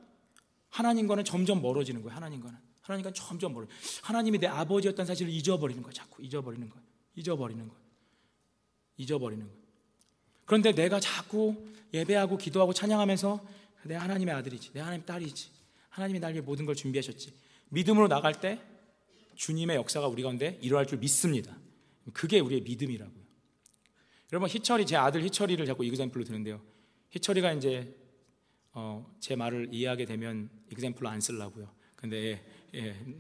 하나님과는 0.71 1.25
점점 1.25 1.61
멀어지는 1.61 2.03
거예요. 2.03 2.17
하나님과는 2.17 2.59
하나님과 2.91 3.13
점점 3.13 3.55
멀어. 3.55 3.67
하나님이 4.03 4.39
내 4.39 4.47
아버지였다는 4.47 5.07
사실을 5.07 5.33
잊어버리는 5.33 5.83
거예요. 5.83 5.93
자꾸 5.93 6.23
잊어버리는 6.23 6.69
거예요. 6.69 6.85
잊어버리는 7.15 7.69
거예요. 7.69 7.83
잊어버리는 8.97 9.47
거예요. 9.47 9.61
그런데 10.45 10.73
내가 10.73 10.99
자꾸 11.01 11.57
예배하고 11.95 12.37
기도하고 12.37 12.73
찬양하면서 12.73 13.41
내 13.85 13.95
하나님의 13.95 14.35
아들이지, 14.35 14.73
내 14.73 14.81
하나님 14.81 15.05
딸이지, 15.07 15.51
하나님이 15.89 16.21
날 16.21 16.33
위해 16.33 16.43
모든 16.43 16.67
걸 16.67 16.75
준비하셨지. 16.75 17.33
믿음으로 17.71 18.09
나갈 18.09 18.41
때 18.41 18.61
주님의 19.37 19.77
역사가 19.77 20.09
우리 20.09 20.23
가운데 20.23 20.59
일어날 20.61 20.87
줄 20.87 20.99
믿습니다. 20.99 21.57
그게 22.13 22.41
우리의 22.41 22.63
믿음이라고요. 22.63 23.21
여러분 24.33 24.49
희철이 24.49 24.87
제 24.87 24.97
아들 24.97 25.23
희철이를 25.25 25.67
자꾸 25.67 25.85
이그젬플로 25.85 26.25
드는데요. 26.25 26.61
희철이가 27.11 27.53
이제 27.55 27.97
어, 28.73 29.05
제 29.19 29.35
말을 29.35 29.69
이해하게 29.73 30.05
되면 30.05 30.49
이그젬플로 30.71 31.09
안 31.09 31.21
쓰려고요. 31.21 31.69
근데 31.97 32.17
예, 32.17 32.45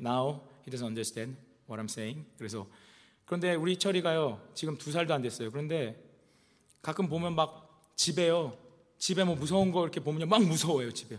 now 0.00 0.40
he 0.64 0.70
doesn't 0.70 0.86
understand 0.86 1.36
what 1.68 1.80
I'm 1.80 1.90
saying. 1.90 2.26
그래서 2.38 2.66
그런데 3.24 3.54
우리 3.54 3.72
희철이가요 3.72 4.50
지금 4.54 4.76
두 4.76 4.92
살도 4.92 5.14
안 5.14 5.22
됐어요. 5.22 5.50
그런데 5.50 6.02
가끔 6.82 7.08
보면 7.08 7.34
막 7.34 7.92
집에요 7.96 8.56
집에 8.98 9.24
뭐 9.24 9.34
무서운 9.36 9.70
거 9.72 9.82
이렇게 9.82 10.00
보면 10.00 10.28
막 10.28 10.42
무서워요 10.42 10.92
집에. 10.92 11.18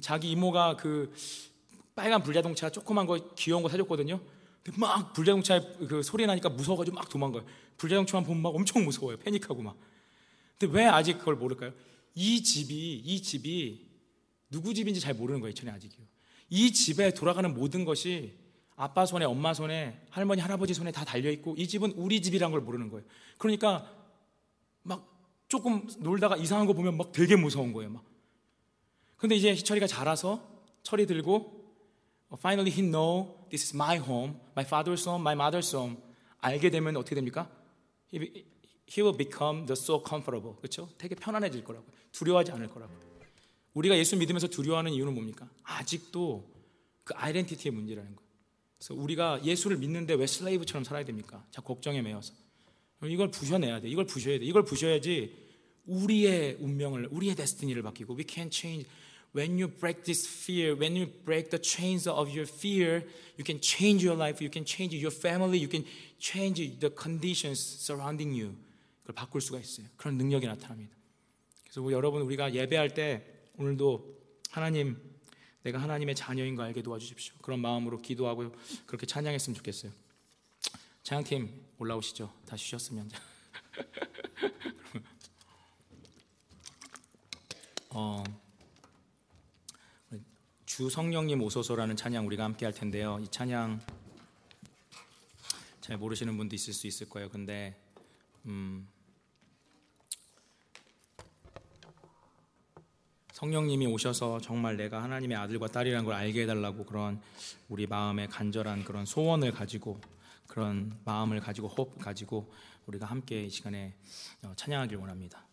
자기 0.00 0.30
이모가 0.30 0.76
그 0.76 1.12
빨간 1.94 2.22
불자동차 2.22 2.70
조그만 2.70 3.06
거 3.06 3.34
귀여운 3.34 3.62
거 3.62 3.68
사줬거든요. 3.68 4.20
근데 4.62 4.78
막 4.78 5.12
불자동차에 5.12 5.60
그 5.88 6.02
소리 6.02 6.26
나니까 6.26 6.48
무서워가지고 6.50 6.94
막 6.94 7.08
도망가요. 7.08 7.44
불자동차만 7.78 8.24
보면 8.24 8.42
막 8.42 8.54
엄청 8.54 8.84
무서워요. 8.84 9.16
패닉하고 9.18 9.62
막. 9.62 9.76
근데 10.58 10.76
왜 10.76 10.84
아직 10.86 11.18
그걸 11.18 11.36
모를까요? 11.36 11.72
이 12.14 12.42
집이 12.42 12.96
이 12.96 13.22
집이 13.22 13.86
누구 14.50 14.74
집인지 14.74 15.00
잘 15.00 15.14
모르는 15.14 15.40
거예요. 15.40 15.54
저는 15.54 15.72
아직이요. 15.72 16.06
이 16.48 16.72
집에 16.72 17.12
돌아가는 17.12 17.52
모든 17.52 17.84
것이 17.84 18.34
아빠 18.76 19.06
손에 19.06 19.24
엄마 19.24 19.54
손에 19.54 20.00
할머니 20.10 20.40
할아버지 20.40 20.74
손에 20.74 20.92
다 20.92 21.04
달려 21.04 21.30
있고 21.30 21.54
이 21.56 21.66
집은 21.66 21.92
우리 21.92 22.20
집이란 22.20 22.50
걸 22.50 22.60
모르는 22.60 22.90
거예요. 22.90 23.06
그러니까 23.38 23.90
막 24.82 25.16
조금 25.48 25.86
놀다가 25.98 26.36
이상한 26.36 26.66
거 26.66 26.74
보면 26.74 26.96
막 26.96 27.12
되게 27.12 27.36
무서운 27.36 27.72
거예요. 27.72 27.90
막. 27.90 28.04
근데 29.16 29.34
이제 29.34 29.54
희철이가 29.54 29.86
자라서 29.86 30.46
철이 30.82 31.06
들고 31.06 31.56
finally 32.34 32.70
he 32.70 32.82
know 32.82 33.46
this 33.48 33.64
is 33.64 33.74
my 33.74 33.98
home, 33.98 34.34
my 34.54 34.66
father's 34.66 35.06
home, 35.08 35.22
my 35.22 35.34
mother's 35.34 35.74
home. 35.74 35.96
알게 36.40 36.70
되면 36.70 36.96
어떻게 36.96 37.14
됩니까? 37.14 37.50
He, 38.12 38.20
he 38.88 39.02
will 39.02 39.16
become 39.16 39.66
the 39.66 39.72
so 39.72 40.02
comfortable. 40.06 40.56
그렇죠? 40.58 40.88
되게 40.98 41.14
편안해질 41.14 41.64
거라고. 41.64 41.86
두려워하지 42.12 42.52
않을 42.52 42.68
거라고. 42.68 43.05
우리가 43.76 43.98
예수 43.98 44.16
믿으면서 44.16 44.48
두려워하는 44.48 44.92
이유는 44.92 45.14
뭡니까? 45.14 45.48
아직도 45.62 46.50
그 47.04 47.12
아이덴티티의 47.14 47.72
문제라는 47.72 48.16
거예요. 48.16 48.30
그래서 48.78 48.94
우리가 48.94 49.44
예수를 49.44 49.76
믿는데 49.76 50.14
왜 50.14 50.26
슬레이브처럼 50.26 50.82
살아야 50.82 51.04
됩니까? 51.04 51.44
자 51.50 51.60
걱정에 51.60 52.00
매여서. 52.00 52.32
이걸 53.04 53.30
부셔내야 53.30 53.82
돼. 53.82 53.88
이걸 53.88 54.06
부셔야 54.06 54.38
돼. 54.38 54.46
이걸 54.46 54.64
부셔야지 54.64 55.30
우리의 55.84 56.56
운명을, 56.58 57.08
우리의 57.10 57.36
데스티니를 57.36 57.82
바뀌고 57.82 58.16
we 58.16 58.24
can 58.26 58.50
change 58.50 58.88
when 59.36 59.60
you 59.60 59.68
break 59.68 60.04
this 60.04 60.26
fear, 60.26 60.74
when 60.74 60.96
you 60.96 61.12
break 61.24 61.50
the 61.50 61.60
chains 61.62 62.08
of 62.08 62.30
your 62.30 62.50
fear, 62.50 63.04
you 63.36 63.44
can 63.44 63.60
change 63.60 64.02
your 64.02 64.16
life, 64.16 64.42
you 64.42 64.50
can 64.50 64.64
change 64.64 64.96
your 64.96 65.14
family, 65.14 65.60
you 65.60 65.68
can 65.68 65.84
change 66.18 66.80
the 66.80 66.90
conditions 66.90 67.60
surrounding 67.60 68.32
you. 68.32 68.56
그걸 69.02 69.14
바꿀 69.14 69.42
수가 69.42 69.60
있어요. 69.60 69.86
그런 69.98 70.16
능력이 70.16 70.46
나타납니다. 70.46 70.96
그래서 71.64 71.92
여러분 71.92 72.22
우리가 72.22 72.54
예배할 72.54 72.94
때 72.94 73.35
오늘도 73.58 74.16
하나님 74.50 75.00
내가 75.62 75.78
하나님의 75.78 76.14
자녀인 76.14 76.54
거 76.54 76.62
알게 76.62 76.82
도와주십시오. 76.82 77.34
그런 77.42 77.60
마음으로 77.60 78.00
기도하고 78.00 78.54
그렇게 78.86 79.04
찬양했으면 79.06 79.56
좋겠어요. 79.56 79.92
찬양팀 81.02 81.66
올라오시죠. 81.78 82.32
다 82.46 82.56
쉬셨으면. 82.56 83.10
어, 87.90 88.22
주 90.66 90.88
성령님 90.90 91.42
오소서라는 91.42 91.96
찬양 91.96 92.26
우리가 92.26 92.44
함께 92.44 92.66
할 92.66 92.74
텐데요. 92.74 93.18
이 93.20 93.28
찬양 93.28 93.80
잘 95.80 95.96
모르시는 95.96 96.36
분도 96.36 96.54
있을 96.54 96.74
수 96.74 96.86
있을 96.86 97.08
거예요. 97.08 97.30
근데 97.30 97.74
음, 98.44 98.86
성령님이 103.36 103.86
오셔서 103.86 104.40
정말 104.40 104.78
내가 104.78 105.02
하나님의 105.02 105.36
아들과 105.36 105.66
딸이라는 105.66 106.06
걸 106.06 106.14
알게 106.14 106.44
해달라고 106.44 106.86
그런 106.86 107.20
우리 107.68 107.86
마음의 107.86 108.28
간절한 108.28 108.84
그런 108.84 109.04
소원을 109.04 109.52
가지고 109.52 110.00
그런 110.46 110.98
마음을 111.04 111.38
가지고 111.40 111.68
호흡 111.68 111.98
가지고 111.98 112.50
우리가 112.86 113.04
함께 113.04 113.44
이 113.44 113.50
시간에 113.50 113.94
어, 114.42 114.54
찬양하길 114.56 114.96
원합니다. 114.96 115.45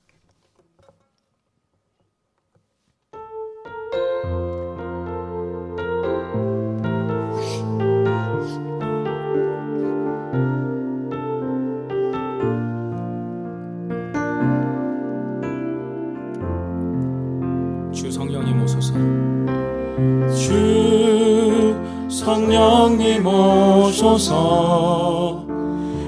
성령님 22.63 23.27
오소서. 23.27 24.33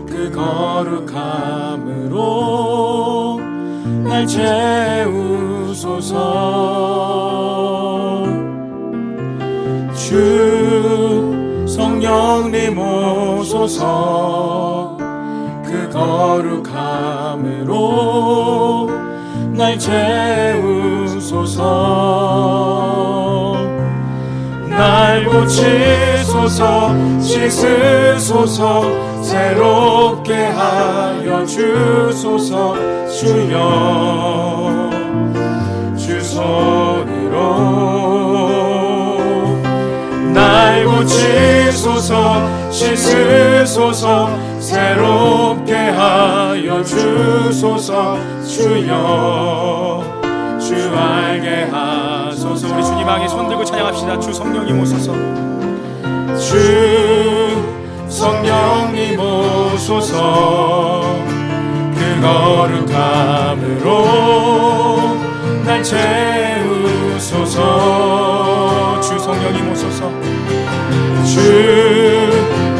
그 0.08 0.32
거룩함으로 0.34 1.82
날 4.06 4.26
채우소서. 4.26 4.53
주 9.95 11.66
성령님 11.68 12.80
오소서. 12.80 13.76
그 15.66 15.89
거룩함으로 15.91 17.68
날 19.51 19.78
채우소서. 19.78 20.86
날 24.70 25.26
고치 25.26 26.14
소서 26.36 26.92
씻으소서 27.22 28.84
새롭게 29.24 30.34
하여 30.34 31.46
주소서 31.46 32.76
주여. 33.10 34.90
주 35.98 36.22
손으로 36.22 37.40
날 40.34 40.86
고치소서 40.86 42.70
씻으소서 42.70 44.30
새롭게 44.60 45.74
하여 45.74 46.84
주소서 46.84 48.18
주여. 48.46 50.04
주 50.60 50.76
알게 50.96 51.70
하소서. 51.72 52.76
우리 52.76 52.84
주님 52.84 53.08
향해 53.08 53.26
손 53.28 53.48
들고 53.48 53.64
찬양합시다. 53.64 54.20
주 54.20 54.34
성령님 54.34 54.80
오소서 54.82 55.14
주 56.46 56.54
성령님 58.08 59.20
오소서. 59.20 61.02
그 61.96 62.22
거룩함으로 62.22 64.06
날 65.66 65.84
채우소서. 65.84 67.58
주 69.02 69.18
성령님 69.18 69.72
오소서. 69.72 70.12
주 71.26 72.32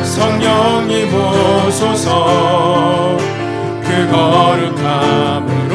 성령님 0.04 1.12
오소서. 1.12 3.18
그 3.82 4.08
거룩함으로 4.12 5.74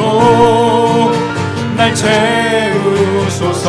날 1.75 1.93
채우소서. 1.93 3.67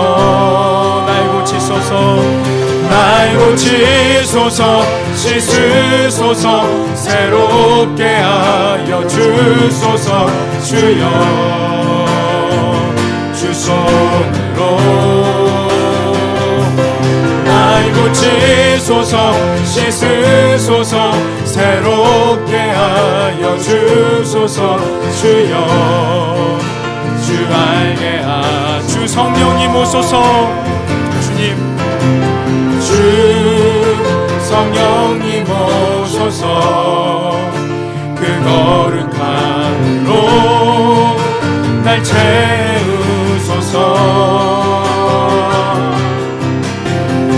날 1.09 1.29
고치소서 1.33 2.52
날 2.93 3.39
고치소서 3.39 4.83
씻으소서 5.17 6.67
새롭게 6.95 8.05
하여 8.05 9.09
주소서 9.09 10.27
주여 10.63 12.05
주 13.35 13.55
손으로. 13.55 14.77
날 17.47 17.93
고치소서 17.95 19.33
씻으소서 19.65 21.13
새롭게 21.47 22.59
하여 22.59 23.59
주소서 23.59 24.79
주여 25.19 26.59
주 27.25 27.55
알게 27.55 28.19
하주 28.19 29.09
성령님 29.09 29.75
오소서 29.77 30.82
주 33.03 33.09
성령님 34.45 35.45
오소서. 35.51 36.45
그 38.15 38.23
거룩함으로 38.45 40.11
날 41.83 42.01
채우소서. 42.05 43.75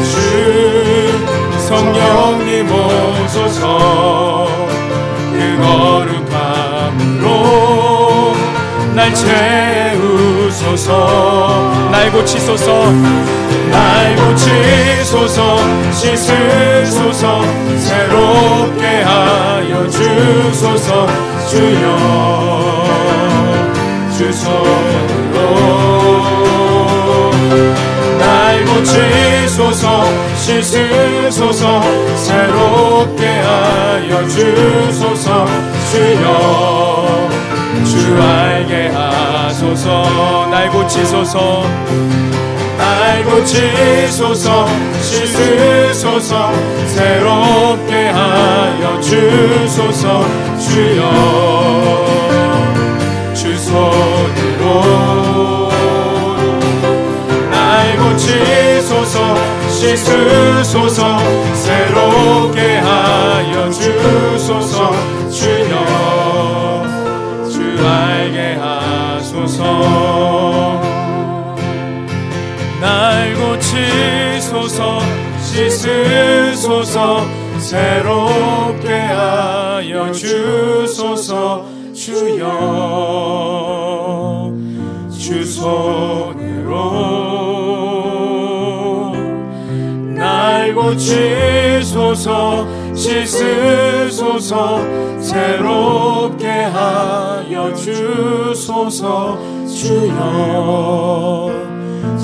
주 0.04 0.12
성령님 1.60 2.70
오소서. 2.70 3.62
그 5.32 5.38
거룩함으로 6.28 7.26
날 8.94 9.14
채우소서 9.14 9.83
날 11.90 12.12
고치소서. 12.12 12.92
날 13.72 14.14
고치소서. 14.14 15.58
씻으소서. 15.90 17.42
새롭게 17.76 19.02
하여 19.02 19.88
주소서. 19.90 21.08
주여 21.50 22.86
주 24.16 24.32
손으로 24.32 25.38
날 28.20 28.64
고치소서. 28.64 30.04
씻으소서. 30.36 31.82
새롭게 32.14 33.26
하여 33.26 34.28
주소서. 34.28 35.48
주여 35.90 37.33
주 37.98 38.20
알게 38.20 38.88
하소서. 38.88 40.48
날 40.50 40.68
고치소서. 40.70 41.64
날 42.76 43.24
고치소서. 43.24 44.68
씻으소서. 45.00 46.52
새롭게 46.88 48.08
하여 48.08 49.00
주소서. 49.00 50.26
주여 50.58 51.00
주 53.34 53.56
손으로. 53.58 54.82
날 57.50 57.96
고치소서. 57.96 59.36
씻으소서. 59.68 61.18
새롭게 61.54 62.78
하여 62.78 63.70
주 63.70 63.93
씻으소서 75.54 77.24
새롭게 77.58 78.92
하여 78.92 80.10
주소서 80.10 81.64
주여. 81.94 82.50
주 85.16 85.44
손으로 85.44 86.74
날 90.16 90.74
고치소서 90.74 92.66
씻으소서 92.92 94.80
새롭게 95.20 96.48
하여 96.48 97.72
주소서 97.74 99.38
주여 99.68 101.73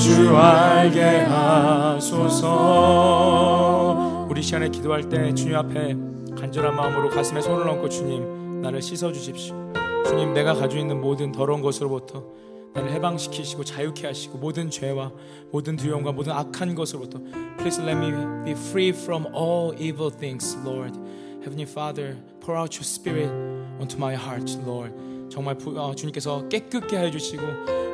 주 0.00 0.34
알게 0.34 1.02
하소서 1.02 2.46
우리 4.30 4.42
시간에 4.42 4.70
기도할 4.70 5.06
때 5.10 5.34
주님 5.34 5.54
앞에 5.54 5.94
간절한 6.40 6.74
마음으로 6.74 7.10
가슴에 7.10 7.42
손을 7.42 7.68
얹고 7.68 7.90
주님 7.90 8.62
나를 8.62 8.80
씻어 8.80 9.12
주십시오. 9.12 9.54
주님 10.06 10.32
내가 10.32 10.54
가지고 10.54 10.80
있는 10.80 11.02
모든 11.02 11.32
더러운 11.32 11.60
것으로부터 11.60 12.24
나를 12.72 12.90
해방시키시고 12.92 13.64
자유케 13.64 14.06
하시고 14.06 14.38
모든 14.38 14.70
죄와 14.70 15.12
모든 15.52 15.76
두려움과 15.76 16.12
모든 16.12 16.32
악한 16.32 16.74
것으로부터 16.74 17.18
Please 17.58 17.78
let 17.84 17.98
me 17.98 18.10
be 18.42 18.52
free 18.52 18.92
from 18.92 19.26
all 19.34 19.74
evil 19.78 20.10
things, 20.10 20.56
Lord. 20.64 20.98
Heavenly 21.42 21.66
Father, 21.66 22.16
pour 22.40 22.56
out 22.56 22.74
your 22.76 22.84
spirit 22.84 23.28
onto 23.78 23.98
my 23.98 24.14
heart, 24.14 24.50
Lord. 24.64 24.94
정말 25.30 25.56
부, 25.56 25.78
어, 25.80 25.94
주님께서 25.94 26.48
깨끗게 26.48 26.98
해주시고 26.98 27.42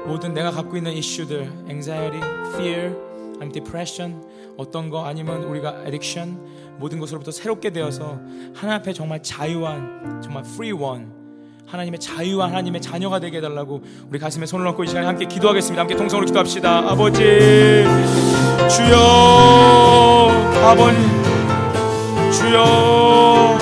모든 0.07 0.33
내가 0.35 0.51
갖고 0.51 0.77
있는 0.77 0.93
이슈들, 0.93 1.51
anxiety, 1.69 2.21
fear, 2.55 2.97
아니면 3.37 3.53
depression, 3.53 4.23
어떤 4.57 4.89
거 4.89 5.05
아니면 5.05 5.45
우리가 5.45 5.83
addiction 5.85 6.39
모든 6.79 6.99
것으로부터 6.99 7.31
새롭게 7.31 7.71
되어서 7.71 8.19
하나님 8.55 8.81
앞에 8.81 8.93
정말 8.93 9.23
자유한 9.23 10.21
정말 10.23 10.45
free 10.47 10.73
one 10.73 11.07
하나님의 11.67 11.99
자유와 12.01 12.49
하나님의 12.49 12.81
자녀가 12.81 13.19
되게 13.19 13.39
해달라고 13.39 13.83
우리 14.09 14.19
가슴에 14.19 14.47
손을 14.47 14.67
얹고 14.69 14.85
이 14.85 14.87
시간에 14.87 15.07
함께 15.07 15.27
기도하겠습니다. 15.27 15.81
함께 15.81 15.97
통성으로 15.97 16.27
기도합시다. 16.27 16.91
아버지 16.91 17.19
주여 18.71 18.97
아버지 20.65 20.97
주여 22.39 23.59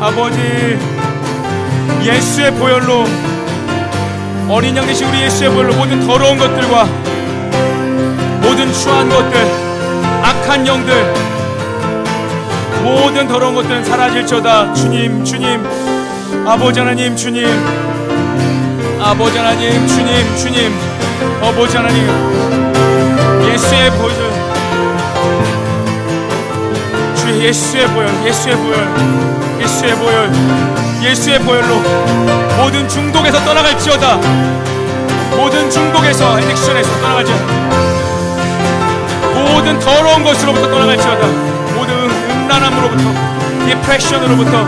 아버지 0.00 0.97
예수의 2.02 2.52
보혈로 2.52 3.04
어린 4.48 4.76
양 4.76 4.86
되신 4.86 5.08
우리 5.08 5.22
예수의 5.22 5.50
보혈로 5.50 5.74
모든 5.74 6.06
더러운 6.06 6.38
것들과 6.38 6.84
모든 8.42 8.72
추한 8.72 9.08
것들 9.08 9.36
악한 10.22 10.66
영들 10.66 11.14
모든 12.82 13.26
더러운 13.28 13.54
것들은 13.56 13.84
사라질저다. 13.84 14.72
주님 14.72 15.24
주님 15.24 15.62
아버지 16.46 16.80
하나님 16.80 17.14
주님 17.16 17.46
아버지 19.00 19.36
하나님 19.36 19.86
주님 19.86 20.36
주님 20.36 20.72
아버지 21.42 21.76
하나님 21.76 22.06
예수의 23.44 23.90
보혈 23.92 24.14
주 27.14 27.44
예수의 27.44 27.86
보혈 27.88 28.26
예수의 28.26 28.56
보혈 28.56 29.47
예수의 29.60 29.94
보혈 29.96 30.30
예수의 31.02 31.38
보혈로 31.40 31.74
모든 32.56 32.88
중독에서 32.88 33.44
떠나갈지어다. 33.44 34.16
모든 35.36 35.70
중독에서 35.70 36.36
에딕션에서 36.36 37.00
떠나갈지어다. 37.00 37.44
모든 39.34 39.78
더러운 39.78 40.24
것으로부터 40.24 40.68
떠나갈지어다. 40.70 41.26
모든 41.74 42.10
음란함으로부터 42.10 43.38
디프레션으로부터 43.66 44.64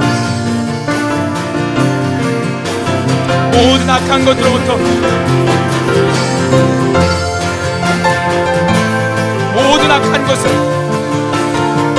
모든 3.53 3.91
악한 3.91 4.25
것으로부터 4.25 4.77
모든 9.55 9.91
악한 9.91 10.27
것을 10.27 10.51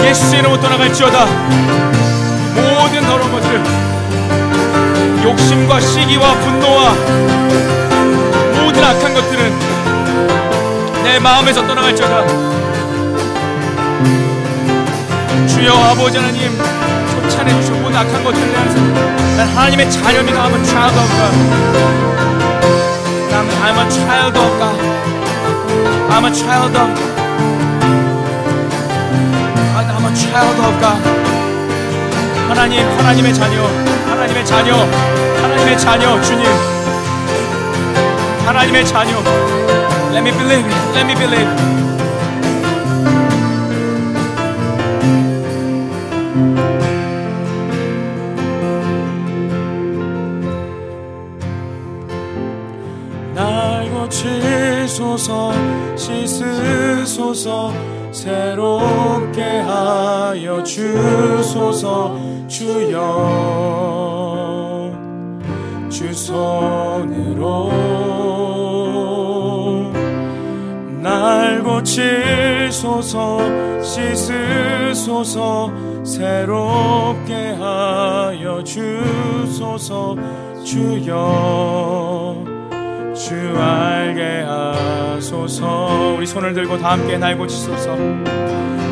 예수의 0.06 0.40
이름으로 0.40 0.62
떠나갈지어다 0.62 1.91
것들 3.20 3.64
욕심과 5.24 5.80
시기와 5.80 6.34
분노와 6.34 6.94
모든 8.62 8.84
악한 8.84 9.14
것들은 9.14 9.60
내 11.04 11.20
마음에서 11.20 11.66
떠나갈지어다 11.68 12.26
주여 15.48 15.74
아버지 15.74 16.18
하나님 16.18 16.58
쫓아내 17.12 17.54
주시고 17.54 17.78
모든 17.80 17.98
악한 17.98 18.24
것들을 18.24 18.58
향해서 18.58 18.80
난 19.38 19.48
하나님의 19.48 19.92
자녀입니다 19.92 20.44
I'm 20.44 20.56
a 20.56 20.66
child 20.66 20.98
of 21.00 21.10
God 21.18 21.36
난 23.30 23.48
I'm 23.62 23.78
a 23.78 23.90
child 23.92 24.38
of 24.40 24.58
God 24.58 24.80
I'm 26.10 26.26
a 26.26 26.34
child 26.34 26.78
of 26.78 26.94
God 29.74 29.86
I'm 29.88 30.06
a 30.06 30.16
child 30.16 30.60
of 30.62 30.80
God 30.82 31.31
하나님 32.52 32.86
하나님의 32.86 33.34
자녀 33.34 33.64
하나님의 34.10 34.46
자녀 34.46 34.76
하나님의 34.76 35.80
자녀 35.80 36.22
주님. 36.22 36.46
하나님의 38.46 38.86
자녀. 38.86 39.18
Let 40.12 40.20
me 40.20 40.32
believe 40.34 40.68
Let 40.94 41.06
me 41.06 41.16
believe. 41.16 41.48
날 53.34 53.90
고치소서 53.90 55.54
씻으소서 55.96 57.72
새롭게 58.12 59.42
하여 59.42 60.62
주소서 60.64 62.21
주소서. 79.82 80.16
주여 80.64 82.36
주 83.16 83.34
알게 83.60 84.44
하소서. 84.48 86.14
우리 86.16 86.28
손을 86.28 86.54
들고 86.54 86.78
다 86.78 86.92
함께 86.92 87.18
날 87.18 87.36
고치소서. 87.36 87.96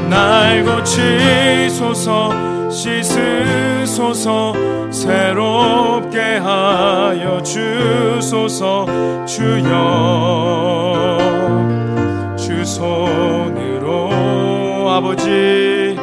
날 0.10 0.64
고치소서. 0.66 2.32
씻으소서. 2.72 4.54
새롭게 4.90 6.20
하여 6.20 7.40
주소서. 7.44 8.88
주여 9.28 11.18
주 12.36 12.66
손으로 12.66 14.10
아버지. 14.90 15.96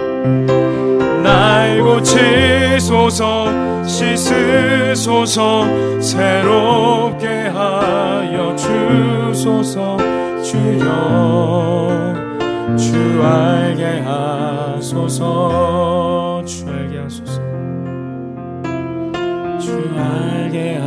날 1.24 1.82
고치 1.82 2.55
소서 3.11 3.84
씻으소서 3.84 5.64
새롭게 6.00 7.26
하여 7.28 8.57
주소서 8.57 9.96
주여 10.42 12.14
주 12.76 13.22
알게 13.22 14.00
하소서 14.00 15.22
주 16.44 16.66
알게 16.66 16.98
하소서 16.98 17.30
주 19.61 19.70
알게 19.96 20.74
하소서 20.78 20.86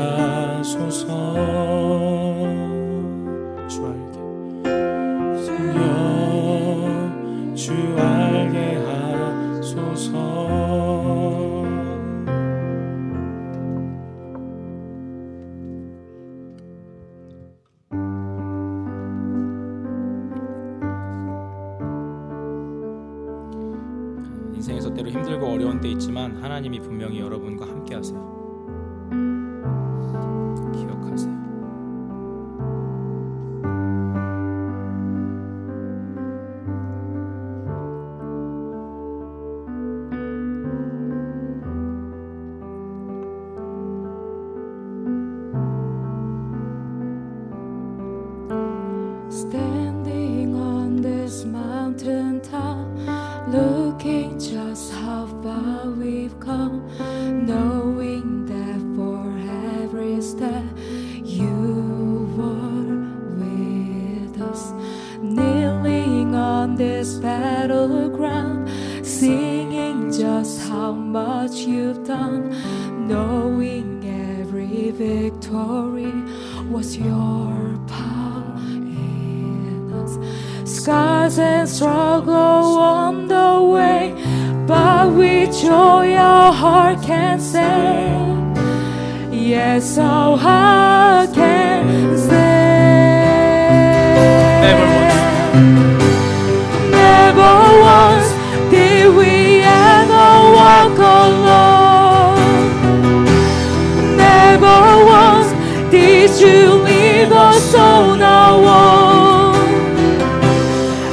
did 106.29 106.41
you 106.41 106.73
leave 106.83 107.31
us 107.31 107.73
on 107.73 108.21
our 108.21 108.61
own. 108.61 109.55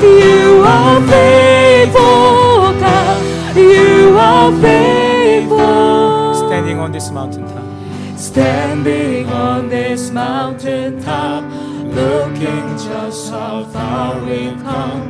You 0.02 0.62
are 0.62 1.00
faithful, 1.08 2.78
God. 2.80 3.56
You 3.56 4.18
are 4.18 4.52
faithful. 4.60 6.34
Standing 6.48 6.78
on 6.78 6.92
this 6.92 7.10
mountaintop. 7.10 7.64
Standing 8.18 9.28
on 9.28 9.68
this 9.68 10.10
mountaintop, 10.10 11.44
looking 11.84 12.66
just 12.76 13.30
how 13.30 13.64
far 13.64 14.20
we've 14.24 14.62
come, 14.62 15.05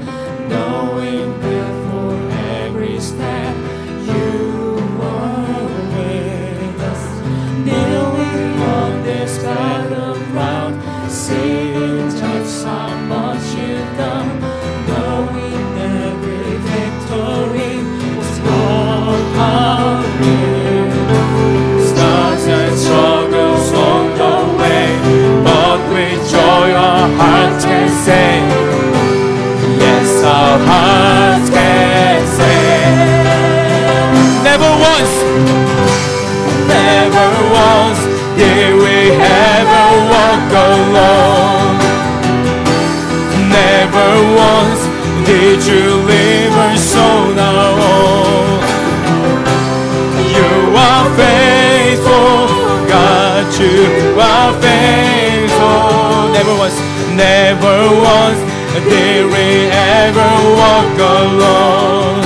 you 45.65 46.03
leave 46.05 46.53
us 46.69 46.97
on 46.97 47.39
our 47.39 47.73
own. 47.81 48.61
You 50.37 50.53
are 50.77 51.07
faithful, 51.17 52.49
God, 52.89 53.47
you 53.61 54.21
are 54.21 54.53
faithful. 54.61 56.33
Never 56.37 56.55
once, 56.59 56.79
never 57.17 57.77
once 58.05 58.41
did 58.85 59.25
we 59.33 59.71
ever 59.73 60.33
walk 60.61 60.97
alone. 60.99 62.21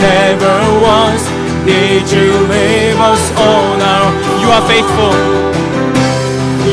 Never 0.00 0.56
once 0.80 1.24
did 1.66 2.10
you 2.10 2.30
leave 2.48 2.98
us 2.98 3.24
on 3.36 3.80
our 3.82 4.08
You 4.40 4.48
are 4.48 4.64
faithful. 4.66 5.40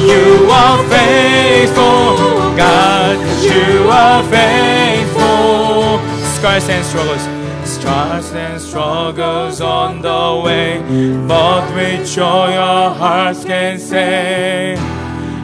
You 0.07 0.47
are 0.49 0.79
faithful, 0.87 2.15
God, 2.55 3.17
you 3.43 3.89
are 3.89 4.23
faithful. 4.23 5.99
Scars 6.37 6.69
and 6.69 6.85
struggles, 6.85 7.23
scars 7.67 8.31
and 8.31 8.61
struggles 8.61 9.59
on 9.59 10.01
the 10.01 10.41
way, 10.45 10.79
but 11.27 11.75
with 11.75 12.07
joy 12.09 12.53
our 12.55 12.95
hearts 12.95 13.43
can 13.43 13.77
say, 13.79 14.75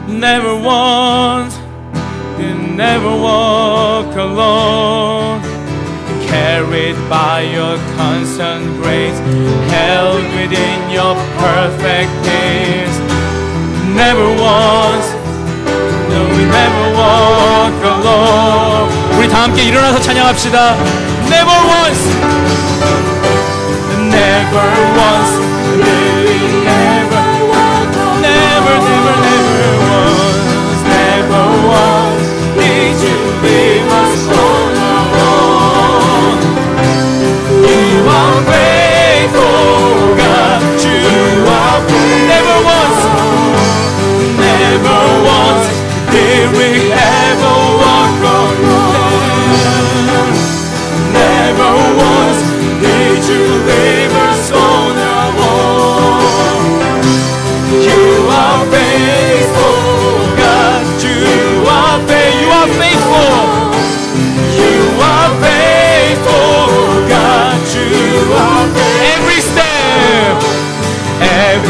Never 0.08 0.54
once, 0.56 1.58
you 2.38 2.54
never 2.54 3.10
walk 3.10 4.16
alone. 4.16 5.42
Carried 6.26 6.96
by 7.10 7.42
your 7.42 7.76
constant 7.96 8.64
grace, 8.82 9.18
held 9.70 10.24
within 10.38 10.90
your 10.90 11.14
perfect 11.36 12.10
peace. 12.24 13.03
Never 13.94 14.26
once, 14.42 15.08
no, 16.10 16.26
we 16.34 16.44
never 16.44 16.84
walk 16.98 17.74
alone. 17.84 18.90
우리 19.16 19.28
다 19.28 19.44
함께 19.44 19.62
일어나서 19.64 20.00
찬양합시다. 20.00 20.74
Never 21.30 21.56
once, 21.64 22.04
never 24.10 24.66
once, 24.90 24.93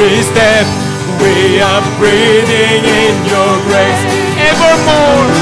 every 0.05 0.23
step, 0.23 0.67
we 1.23 1.61
are 1.61 1.81
breathing 1.97 2.85
in 2.85 3.15
your 3.25 3.53
grace. 3.65 4.03
Evermore, 4.37 5.33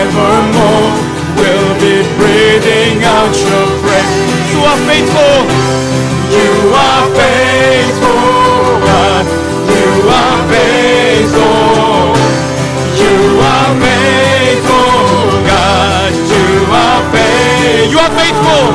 evermore, 0.00 0.96
we'll 1.36 1.74
be 1.76 2.00
breathing 2.16 3.04
out 3.04 3.34
your 3.36 3.66
praise. 3.84 4.12
You 4.48 4.60
are 4.64 4.80
faithful. 4.88 5.44
You 6.32 6.72
are 6.72 7.04
faithful, 7.20 8.80
God. 8.88 9.26
You 9.68 10.08
are 10.08 10.40
faithful. 10.48 12.16
You 12.96 13.16
are 13.44 13.72
faithful, 13.84 14.88
God. 15.52 16.12
You 16.32 16.48
are 16.80 17.02
faithful. 17.12 17.90
You 17.92 17.98
are 18.00 18.12
faithful. 18.16 18.66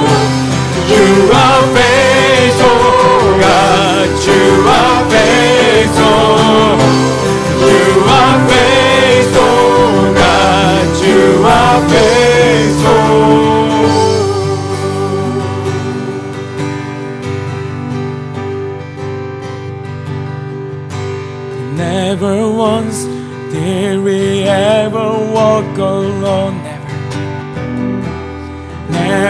You 0.94 1.32
are 1.34 1.64
faithful, 1.74 3.40
God. 3.42 4.10
You 4.26 4.65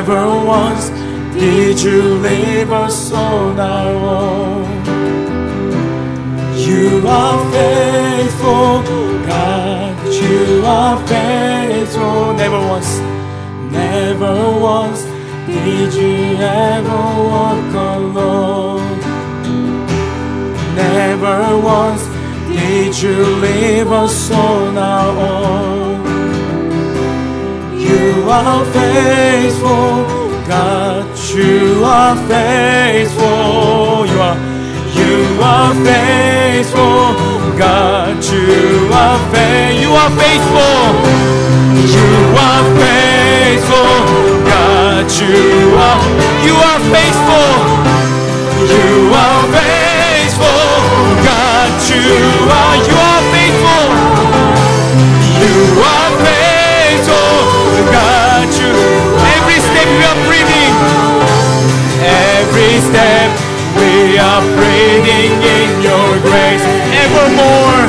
Never. 0.08 0.45
Once 0.45 0.89
did 1.34 1.82
you 1.82 1.99
leave 2.20 2.72
us 2.72 3.12
on 3.12 3.60
our 3.60 3.95
own. 4.22 4.66
You 6.56 7.08
are 7.08 7.51
faithful, 7.51 8.84
God. 9.26 10.14
You 10.14 10.64
are 10.64 11.08
faithful. 11.08 12.34
Never 12.34 12.60
once. 12.60 12.99
Never 13.72 14.60
once 14.60 15.01
did 15.47 15.91
you 15.95 16.38
ever 16.38 17.03
walk 17.34 17.74
alone. 17.74 18.99
Never 20.76 21.58
once 21.58 22.06
did 22.53 22.95
you 23.01 23.26
leave 23.41 23.91
us 23.91 24.30
on 24.30 24.78
our 24.78 25.18
own. 25.18 25.85
You 28.26 28.32
are 28.32 28.65
faithful, 28.73 30.01
God. 30.49 31.05
You 31.30 31.84
are 31.86 32.15
faithful. 32.26 34.01
You 34.09 34.19
are, 34.19 34.38
you 34.97 35.38
are 35.43 35.73
faithful, 35.86 37.13
God. 37.55 38.17
You 38.26 38.89
are 38.89 39.19
faithful. 39.30 39.78
You 39.78 39.93
are 39.93 40.09
faithful. 40.17 41.05
You 41.86 42.09
are 42.41 42.65
faithful, 42.82 43.93
God. 44.49 45.05
You 45.21 45.78
are, 45.86 46.01
you 46.41 46.55
are 46.65 46.82
faithful. 46.89 47.53
You 48.73 49.13
are 49.13 49.43
faithful, 49.53 50.65
God. 51.30 51.69
You 51.93 52.09
are, 52.57 52.76
you 52.89 52.97
are 53.05 53.21
faithful. 53.30 53.86
You 55.45 55.53
are 55.93 56.09
faithful, 56.26 57.93
God. 57.93 58.14
Step 59.86 59.94
we 59.94 60.04
are 60.04 60.18
breathing, 60.26 60.74
every 62.02 62.74
step 62.82 63.30
we 63.78 64.18
are 64.18 64.42
breathing 64.58 65.34
in 65.46 65.70
your 65.86 66.10
grace, 66.26 66.66
evermore, 67.06 67.86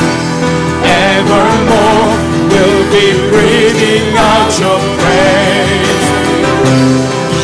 evermore, 0.85 2.13
we'll 2.53 2.85
be 2.93 3.17
breathing 3.33 4.13
out 4.19 4.53
your 4.61 4.79
praise. 5.01 6.05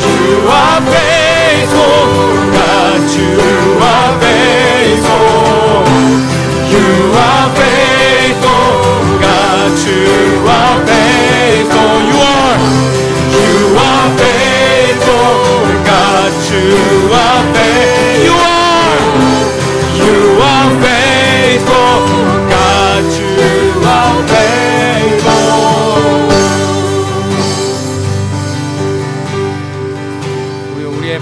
You 0.04 0.44
are 0.44 0.80
faithful, 0.84 2.12
God. 2.52 3.00
You 3.16 3.32
are 3.80 4.12
faithful. 4.20 5.32
You 6.74 6.88
are 7.16 7.48
faithful, 7.56 8.68
God. 9.16 9.72
You 9.88 10.44
are 10.44 10.78
faithful. 10.86 12.02
You 12.04 12.20
are. 12.20 12.51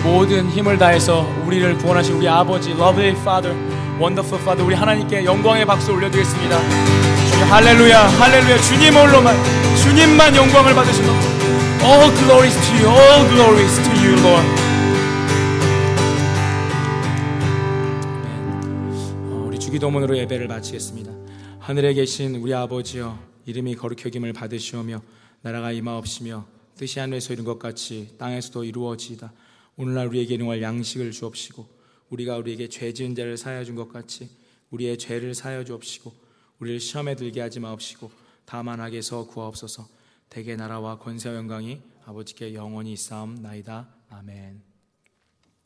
모든 0.03 0.49
힘을 0.51 0.79
다해서 0.79 1.27
우리를 1.45 1.79
구원하신 1.79 2.15
우리 2.15 2.29
아버지 2.29 2.71
lovely 2.71 3.11
father 3.21 3.57
wonderful 3.99 4.41
father 4.41 4.65
우리 4.65 4.75
하나님께 4.75 5.25
영광의 5.25 5.65
박수 5.65 5.93
올려드리겠습니다. 5.93 6.59
주님 7.31 7.45
할렐루야 7.47 8.09
할렐루야. 8.09 8.59
주님 8.59 8.95
홀로만 8.95 9.35
주님만 9.77 10.37
영광을 10.37 10.75
받으시고 10.75 11.09
all 11.83 12.15
glories 12.17 12.55
to 12.61 12.77
you 12.79 12.89
all 12.89 13.29
glories 13.29 13.83
to 13.83 13.93
you 14.05 14.21
Lord 14.23 14.60
기도문으로 19.81 20.19
예배를 20.19 20.47
마치겠습니다. 20.47 21.11
하늘에 21.59 21.95
계신 21.95 22.37
우리 22.37 22.53
아버지여 22.53 23.19
이름이 23.47 23.77
거룩히 23.77 24.05
여김을 24.07 24.35
받으시오며 24.35 25.01
나라가 25.41 25.73
임하옵시며 25.73 26.47
뜻이 26.77 27.01
하늘에서 27.01 27.33
이룬 27.33 27.47
것 27.47 27.59
같이 27.59 28.15
땅에서도 28.19 28.65
이루어지이다. 28.65 29.33
오늘날 29.79 30.09
우리에게 30.09 30.35
일용할 30.35 30.61
양식을 30.61 31.13
주옵시고 31.13 31.67
우리가 32.11 32.37
우리에게 32.37 32.69
죄 32.69 32.93
지은 32.93 33.15
자를 33.15 33.39
사하여 33.39 33.65
준 33.65 33.75
것 33.75 33.91
같이 33.91 34.29
우리의 34.71 34.99
죄를 34.99 35.35
사하여 35.35 35.65
주옵시고 35.65 36.13
우리를 36.59 36.79
시험에 36.79 37.17
들게 37.17 37.41
하지 37.41 37.59
마옵시고 37.59 38.11
다만 38.45 38.83
악에서 38.83 39.29
구하옵소서. 39.29 39.89
대개 40.29 40.57
나라와 40.57 40.99
권세와 40.99 41.37
영광이 41.37 41.81
아버지께 42.05 42.53
영원히 42.53 42.93
있사옵나이다. 42.93 43.89
아멘 44.11 44.70